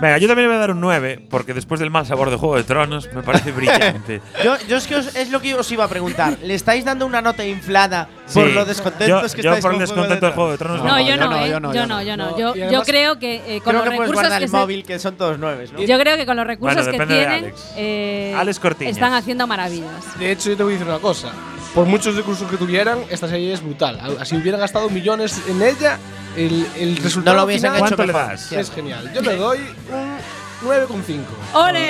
[0.00, 2.36] Venga, yo también le voy a dar un 9, porque después del mal sabor de
[2.36, 4.20] Juego de Tronos me parece brillante.
[4.44, 6.38] Yo, yo es que os- es lo que os iba a preguntar.
[6.42, 8.52] ¿Le estáis dando una nota inflada por Sí.
[8.52, 11.00] lo descontentos Yo- que yo estáis por el descontento de del Juego de Tronos, No,
[11.00, 11.50] yo no, no, ¿eh?
[11.50, 12.02] yo no, yo no, no.
[12.02, 12.30] yo no.
[12.30, 14.50] No, Yo, yo creo que eh, con Creo los que puedes recursos guardar que el
[14.50, 15.80] se- móvil, que son todos nueves, ¿no?
[15.82, 17.72] Yo creo que con los recursos Bueno, que depende de tienen Alex.
[17.76, 18.92] eh, Alex Cortiñas.
[18.94, 20.18] están haciendo maravillas.
[20.18, 21.32] De hecho, yo te voy a decir una cosa.
[21.74, 24.00] Por muchos recursos que tuvieran, esta serie es brutal.
[24.20, 25.98] Así hubieran gastado millones en ella,
[26.36, 28.30] el, el resultado No lo hubiesen final hecho ¿Cuánto le mejor.
[28.30, 28.52] das?
[28.52, 29.12] es genial.
[29.12, 30.18] Yo le doy un
[30.64, 31.18] 9,5.
[31.54, 31.88] ¡Ole!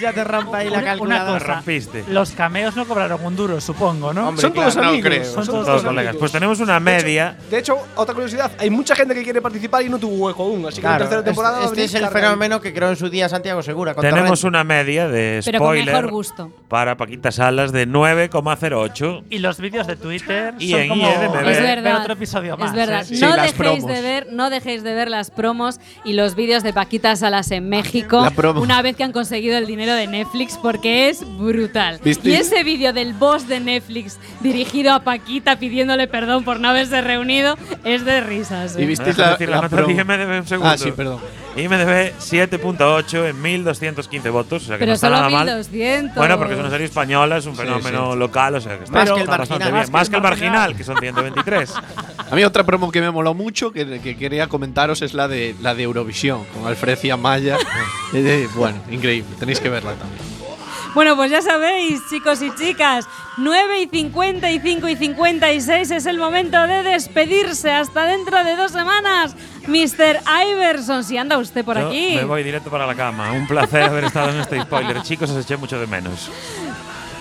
[0.00, 1.38] Ya te rampa ahí la Una calculadora.
[1.40, 2.04] cosa, rompiste.
[2.08, 4.28] los cameos no cobraron un duro, supongo, ¿no?
[4.28, 5.06] Hombre, Son todos no amigos.
[5.06, 5.24] creo.
[5.24, 6.08] Son todos, Todos colegas.
[6.10, 6.16] amigos.
[6.20, 7.36] Pues tenemos una De hecho- media.
[7.50, 10.66] De hecho, otra curiosidad, hay mucha gente que quiere participar y no tuvo hueco aún.
[10.66, 13.08] Así que Claro, en la tercera temporada este es el fenómeno que creó en su
[13.10, 13.94] día Santiago Segura.
[13.94, 14.46] Con Tenemos Torrente.
[14.48, 16.50] una media de Pero con spoiler mejor gusto.
[16.68, 19.24] para Paquita Salas de 9,08.
[19.30, 21.48] Y los vídeos de Twitter Y son en como IMDb.
[21.50, 22.00] Es Ver verdad.
[22.00, 22.70] otro episodio más.
[22.70, 23.02] es verdad.
[23.02, 23.04] ¿eh?
[23.04, 23.86] Sí, no las dejéis promos.
[23.86, 27.68] de ver, no dejéis de ver las promos y los vídeos de Paquita Salas en
[27.68, 32.00] México La una vez que han conseguido el dinero de Netflix porque es brutal.
[32.02, 32.28] ¿Viste?
[32.30, 37.00] Y ese vídeo del boss de Netflix dirigido a Paquita pidiéndole perdón por no haberse
[37.00, 38.76] reunido es de risas.
[38.76, 38.82] ¿eh?
[38.82, 39.94] ¿Y visteis la, la la nota promo?
[40.62, 41.20] Ah, sí, perdón.
[41.58, 44.62] IMDb 7.8 en 1215 votos.
[44.62, 45.46] O sea que Pero no está solo nada mal.
[45.46, 46.16] 1200.
[46.16, 48.18] Bueno, porque es una serie española, es un fenómeno sí.
[48.18, 49.82] local, o sea que está, Más que el está bastante marginal.
[49.82, 49.92] bien.
[49.92, 51.74] Más que el marginal, que son 123.
[52.30, 55.54] A mí otra promo que me moló mucho, que, que quería comentaros, es la de
[55.60, 57.58] la de Eurovisión, con Alfred y Amaya.
[58.14, 60.37] Eh, bueno, increíble, tenéis que verla también.
[60.94, 66.60] Bueno, pues ya sabéis, chicos y chicas, 9 y 55 y 56 es el momento
[66.66, 67.70] de despedirse.
[67.70, 69.36] Hasta dentro de dos semanas,
[69.66, 70.20] Mr.
[70.48, 71.04] Iverson.
[71.04, 72.12] Si anda usted por Yo aquí.
[72.16, 73.32] me voy directo para la cama.
[73.32, 75.02] Un placer haber estado en este spoiler.
[75.02, 76.30] Chicos, os eché mucho de menos.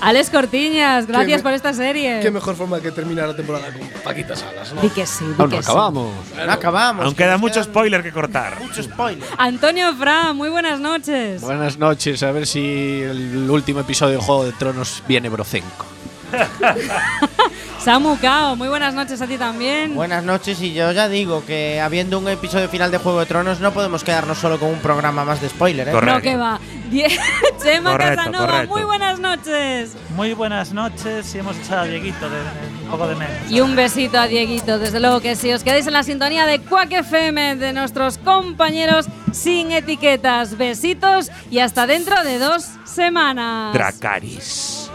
[0.02, 2.20] Alex Cortiñas, gracias por esta serie.
[2.22, 4.82] Qué mejor forma que terminar la temporada con Paquita Salas, ¿no?
[4.82, 5.70] Di que sí, di Aún que no sí.
[5.70, 6.12] acabamos.
[6.46, 7.06] No acabamos.
[7.06, 8.60] Aún que queda mucho spoiler que cortar.
[8.62, 9.28] Mucho spoiler.
[9.38, 11.42] Antonio Fra, muy buenas noches.
[11.42, 15.97] Buenas noches, a ver si el último episodio de Juego de Tronos viene Brocenco.
[17.80, 19.96] Samu Cao, muy buenas noches a ti también.
[19.96, 23.60] Buenas noches y yo ya digo que habiendo un episodio final de Juego de Tronos
[23.62, 25.92] no podemos quedarnos solo con un programa más de spoiler, ¿eh?
[25.92, 26.16] Correcto.
[26.16, 26.60] no, que va.
[27.64, 28.76] Chema Correcto, Casanova, correcto.
[28.76, 29.96] muy buenas noches.
[30.16, 33.36] Muy buenas noches y hemos echado a Dieguito de, de- un poco de menos.
[33.50, 35.54] Y un besito a Dieguito, desde luego que sí.
[35.54, 40.58] Os quedáis en la sintonía de Quack FM de nuestros compañeros sin etiquetas.
[40.58, 43.74] Besitos y hasta dentro de dos semanas.
[43.74, 44.90] Dracaris.